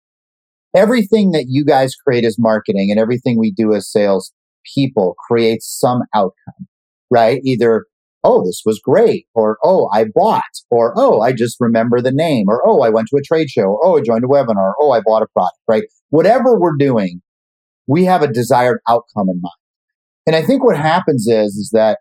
everything 0.76 1.32
that 1.32 1.46
you 1.48 1.66
guys 1.66 1.96
create 1.96 2.26
as 2.26 2.38
marketing 2.38 2.90
and 2.92 3.00
everything 3.00 3.40
we 3.40 3.52
do 3.52 3.74
as 3.74 3.92
sales 3.92 4.32
people 4.76 5.16
creates 5.28 5.68
some 5.68 6.02
outcome, 6.14 6.68
right? 7.10 7.42
Either, 7.44 7.86
oh, 8.24 8.46
this 8.46 8.62
was 8.66 8.80
great, 8.84 9.28
or 9.34 9.58
oh, 9.64 9.90
I 9.94 10.06
bought, 10.14 10.44
or 10.70 10.94
oh, 10.98 11.22
I 11.22 11.32
just 11.32 11.58
remember 11.60 12.02
the 12.02 12.12
name, 12.12 12.48
or 12.50 12.62
oh, 12.66 12.82
I 12.82 12.90
went 12.90 13.08
to 13.10 13.18
a 13.18 13.22
trade 13.22 13.50
show, 13.50 13.64
or 13.64 13.86
oh, 13.86 13.98
I 13.98 14.02
joined 14.02 14.24
a 14.24 14.28
webinar, 14.28 14.56
or 14.58 14.76
oh, 14.82 14.92
I 14.92 15.02
bought 15.02 15.24
a 15.24 15.28
product, 15.34 15.58
right? 15.68 15.84
Whatever 16.10 16.60
we're 16.60 16.76
doing, 16.78 17.22
we 17.88 18.06
have 18.06 18.22
a 18.22 18.32
desired 18.32 18.80
outcome 18.88 19.30
in 19.30 19.42
mind. 19.42 19.54
And 20.28 20.36
I 20.36 20.44
think 20.44 20.64
what 20.64 20.78
happens 20.78 21.28
is, 21.28 21.56
is 21.56 21.72
that 21.74 22.00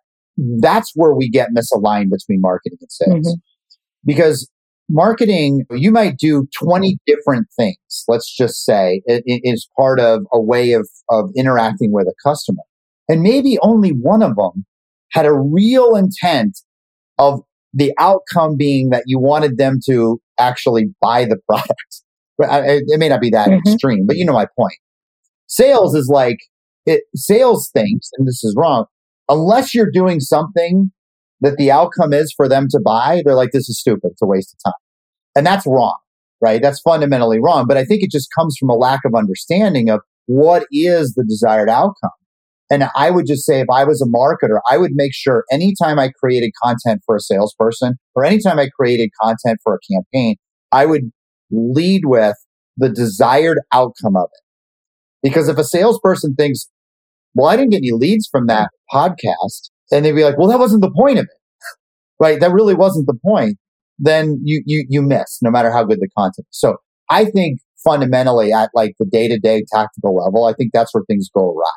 that's 0.60 0.92
where 0.94 1.14
we 1.14 1.30
get 1.30 1.48
misaligned 1.56 2.10
between 2.10 2.40
marketing 2.40 2.78
and 2.80 2.92
sales. 2.92 3.26
Mm-hmm. 3.26 3.40
Because 4.04 4.50
marketing, 4.88 5.64
you 5.70 5.90
might 5.90 6.16
do 6.16 6.46
20 6.58 6.98
different 7.06 7.48
things. 7.56 8.04
Let's 8.06 8.34
just 8.34 8.64
say 8.64 9.02
it, 9.06 9.22
it 9.26 9.40
is 9.44 9.68
part 9.76 10.00
of 10.00 10.22
a 10.32 10.40
way 10.40 10.72
of, 10.72 10.88
of 11.10 11.30
interacting 11.36 11.92
with 11.92 12.06
a 12.06 12.14
customer. 12.22 12.62
And 13.08 13.22
maybe 13.22 13.58
only 13.62 13.90
one 13.90 14.22
of 14.22 14.36
them 14.36 14.66
had 15.12 15.26
a 15.26 15.32
real 15.32 15.96
intent 15.96 16.58
of 17.18 17.40
the 17.74 17.92
outcome 17.98 18.56
being 18.56 18.90
that 18.90 19.04
you 19.06 19.18
wanted 19.18 19.58
them 19.58 19.78
to 19.86 20.20
actually 20.38 20.86
buy 21.00 21.24
the 21.24 21.38
product. 21.48 22.02
It 22.40 22.98
may 22.98 23.08
not 23.08 23.20
be 23.20 23.30
that 23.30 23.48
mm-hmm. 23.48 23.68
extreme, 23.68 24.06
but 24.06 24.16
you 24.16 24.24
know 24.24 24.32
my 24.32 24.46
point. 24.56 24.76
Sales 25.46 25.94
is 25.94 26.08
like 26.12 26.38
it, 26.86 27.02
sales 27.14 27.70
thinks, 27.72 28.10
and 28.16 28.26
this 28.26 28.42
is 28.44 28.54
wrong, 28.56 28.86
unless 29.28 29.74
you're 29.74 29.90
doing 29.90 30.20
something 30.20 30.90
that 31.40 31.56
the 31.56 31.70
outcome 31.70 32.12
is 32.12 32.32
for 32.36 32.48
them 32.48 32.66
to 32.70 32.80
buy, 32.80 33.22
they're 33.24 33.34
like, 33.34 33.52
this 33.52 33.68
is 33.68 33.78
stupid. 33.78 34.10
It's 34.12 34.22
a 34.22 34.26
waste 34.26 34.54
of 34.54 34.70
time. 34.70 34.78
And 35.36 35.46
that's 35.46 35.66
wrong, 35.66 35.98
right? 36.40 36.60
That's 36.60 36.80
fundamentally 36.80 37.38
wrong. 37.40 37.66
But 37.68 37.76
I 37.76 37.84
think 37.84 38.02
it 38.02 38.10
just 38.10 38.28
comes 38.36 38.56
from 38.58 38.70
a 38.70 38.74
lack 38.74 39.00
of 39.04 39.14
understanding 39.14 39.88
of 39.90 40.00
what 40.26 40.66
is 40.72 41.14
the 41.14 41.24
desired 41.24 41.68
outcome. 41.68 42.10
And 42.70 42.84
I 42.94 43.10
would 43.10 43.26
just 43.26 43.46
say, 43.46 43.60
if 43.60 43.68
I 43.72 43.84
was 43.84 44.02
a 44.02 44.06
marketer, 44.06 44.60
I 44.70 44.76
would 44.76 44.92
make 44.92 45.14
sure 45.14 45.44
anytime 45.50 45.98
I 45.98 46.10
created 46.10 46.52
content 46.62 47.00
for 47.06 47.16
a 47.16 47.20
salesperson 47.20 47.94
or 48.14 48.24
anytime 48.24 48.58
I 48.58 48.68
created 48.68 49.10
content 49.20 49.58
for 49.62 49.74
a 49.74 49.94
campaign, 49.94 50.36
I 50.70 50.84
would 50.84 51.10
lead 51.50 52.02
with 52.04 52.36
the 52.76 52.90
desired 52.90 53.58
outcome 53.72 54.16
of 54.16 54.28
it. 54.32 55.28
Because 55.28 55.48
if 55.48 55.56
a 55.56 55.64
salesperson 55.64 56.34
thinks, 56.34 56.68
well, 57.34 57.48
I 57.48 57.56
didn't 57.56 57.70
get 57.70 57.78
any 57.78 57.92
leads 57.92 58.28
from 58.30 58.46
that 58.48 58.70
podcast, 58.92 59.70
and 59.90 60.04
they'd 60.04 60.12
be 60.12 60.24
like, 60.24 60.36
well, 60.38 60.48
that 60.48 60.58
wasn't 60.58 60.82
the 60.82 60.90
point 60.90 61.18
of 61.18 61.24
it. 61.24 61.30
right? 62.20 62.38
That 62.38 62.52
really 62.52 62.74
wasn't 62.74 63.06
the 63.06 63.18
point. 63.24 63.56
Then 63.98 64.40
you, 64.44 64.62
you, 64.66 64.84
you 64.88 65.02
miss 65.02 65.38
no 65.42 65.50
matter 65.50 65.72
how 65.72 65.84
good 65.84 65.98
the 66.00 66.08
content. 66.16 66.46
So 66.50 66.76
I 67.10 67.24
think 67.24 67.60
fundamentally 67.82 68.52
at 68.52 68.70
like 68.74 68.92
the 68.98 69.06
day 69.06 69.26
to 69.26 69.38
day 69.38 69.64
tactical 69.72 70.14
level, 70.14 70.44
I 70.44 70.52
think 70.52 70.70
that's 70.72 70.94
where 70.94 71.02
things 71.08 71.28
go 71.34 71.52
awry 71.52 71.72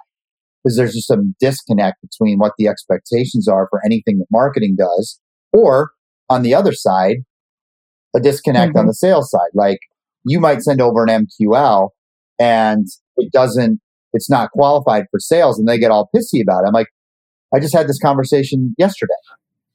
because 0.63 0.77
there's 0.77 0.93
just 0.93 1.07
some 1.07 1.35
disconnect 1.39 1.97
between 2.01 2.37
what 2.37 2.53
the 2.57 2.67
expectations 2.67 3.47
are 3.47 3.67
for 3.69 3.81
anything 3.85 4.19
that 4.19 4.27
marketing 4.31 4.75
does, 4.77 5.19
or 5.53 5.91
on 6.29 6.43
the 6.43 6.53
other 6.53 6.73
side, 6.73 7.17
a 8.15 8.19
disconnect 8.19 8.71
mm-hmm. 8.71 8.79
on 8.79 8.87
the 8.87 8.93
sales 8.93 9.29
side. 9.29 9.49
Like 9.53 9.79
you 10.23 10.39
might 10.39 10.61
send 10.61 10.81
over 10.81 11.03
an 11.03 11.27
MQL 11.27 11.89
and 12.39 12.87
it 13.17 13.31
doesn't, 13.31 13.79
it's 14.13 14.29
not 14.29 14.51
qualified 14.51 15.05
for 15.11 15.19
sales 15.19 15.59
and 15.59 15.67
they 15.67 15.77
get 15.77 15.91
all 15.91 16.09
pissy 16.15 16.41
about 16.41 16.63
it. 16.63 16.67
I'm 16.67 16.73
like, 16.73 16.87
I 17.53 17.59
just 17.59 17.75
had 17.75 17.87
this 17.87 17.99
conversation 17.99 18.75
yesterday. 18.77 19.13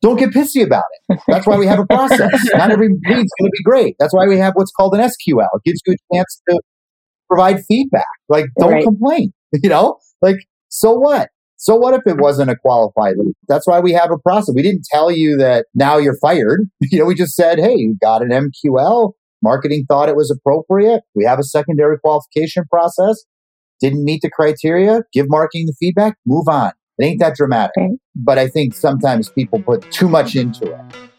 Don't 0.02 0.18
get 0.18 0.30
pissy 0.30 0.64
about 0.64 0.84
it. 1.08 1.20
That's 1.26 1.46
why 1.46 1.56
we 1.56 1.66
have 1.66 1.78
a 1.78 1.86
process. 1.86 2.30
not 2.54 2.70
every 2.70 2.88
lead's 2.88 3.02
going 3.04 3.22
to 3.22 3.50
be 3.50 3.62
great. 3.64 3.96
That's 3.98 4.14
why 4.14 4.26
we 4.26 4.38
have 4.38 4.54
what's 4.54 4.70
called 4.72 4.94
an 4.94 5.00
SQL. 5.00 5.48
It 5.54 5.62
gives 5.64 5.80
you 5.86 5.94
a 5.94 6.14
chance 6.14 6.40
to 6.48 6.60
provide 7.28 7.64
feedback. 7.66 8.04
Like, 8.28 8.46
don't 8.58 8.72
right. 8.72 8.84
complain. 8.84 9.32
You 9.62 9.70
know, 9.70 9.96
like 10.20 10.36
so 10.76 10.92
what? 10.92 11.30
So 11.56 11.74
what 11.74 11.94
if 11.94 12.02
it 12.06 12.20
wasn't 12.20 12.50
a 12.50 12.56
qualified 12.56 13.14
lead? 13.16 13.32
That's 13.48 13.66
why 13.66 13.80
we 13.80 13.92
have 13.92 14.10
a 14.10 14.18
process. 14.18 14.54
We 14.54 14.60
didn't 14.60 14.84
tell 14.84 15.10
you 15.10 15.38
that 15.38 15.64
now 15.74 15.96
you're 15.96 16.18
fired. 16.18 16.68
You 16.90 16.98
know, 16.98 17.06
we 17.06 17.14
just 17.14 17.34
said, 17.34 17.58
hey, 17.58 17.74
you 17.76 17.96
got 18.00 18.20
an 18.20 18.28
MQL. 18.28 19.12
Marketing 19.42 19.86
thought 19.88 20.10
it 20.10 20.16
was 20.16 20.30
appropriate. 20.30 21.00
We 21.14 21.24
have 21.24 21.38
a 21.38 21.42
secondary 21.42 21.98
qualification 21.98 22.64
process. 22.70 23.24
Didn't 23.80 24.04
meet 24.04 24.20
the 24.20 24.30
criteria. 24.30 25.02
Give 25.14 25.26
marketing 25.30 25.66
the 25.66 25.74
feedback. 25.80 26.18
Move 26.26 26.46
on. 26.46 26.72
It 26.98 27.04
ain't 27.06 27.20
that 27.20 27.36
dramatic. 27.36 27.72
Okay. 27.78 27.96
But 28.14 28.38
I 28.38 28.48
think 28.48 28.74
sometimes 28.74 29.30
people 29.30 29.62
put 29.62 29.90
too 29.90 30.08
much 30.08 30.36
into 30.36 30.70
it. 30.70 31.15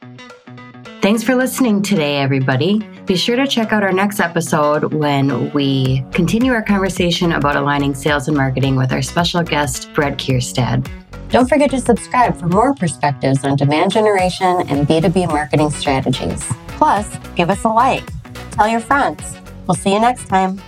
Thanks 1.01 1.23
for 1.23 1.35
listening 1.35 1.83
today, 1.83 2.17
everybody. 2.17 2.79
Be 3.05 3.15
sure 3.15 3.35
to 3.35 3.45
check 3.47 3.71
out 3.71 3.83
our 3.83 3.93
next 3.93 4.19
episode 4.19 4.93
when 4.93 5.53
we 5.53 6.03
continue 6.11 6.51
our 6.51 6.63
conversation 6.63 7.33
about 7.33 7.55
aligning 7.55 7.93
sales 7.93 8.27
and 8.27 8.35
marketing 8.35 8.75
with 8.75 8.91
our 8.91 9.03
special 9.03 9.43
guest, 9.43 9.93
Brett 9.93 10.17
Keirstead. 10.17 10.89
Don't 11.29 11.47
forget 11.47 11.69
to 11.71 11.79
subscribe 11.79 12.35
for 12.35 12.47
more 12.47 12.73
perspectives 12.73 13.45
on 13.45 13.55
demand 13.55 13.91
generation 13.91 14.63
and 14.67 14.87
B2B 14.87 15.27
marketing 15.27 15.69
strategies. 15.69 16.43
Plus, 16.69 17.15
give 17.35 17.49
us 17.51 17.63
a 17.63 17.69
like. 17.69 18.09
Tell 18.51 18.67
your 18.67 18.79
friends. 18.79 19.37
We'll 19.67 19.75
see 19.75 19.93
you 19.93 19.99
next 19.99 20.27
time. 20.27 20.59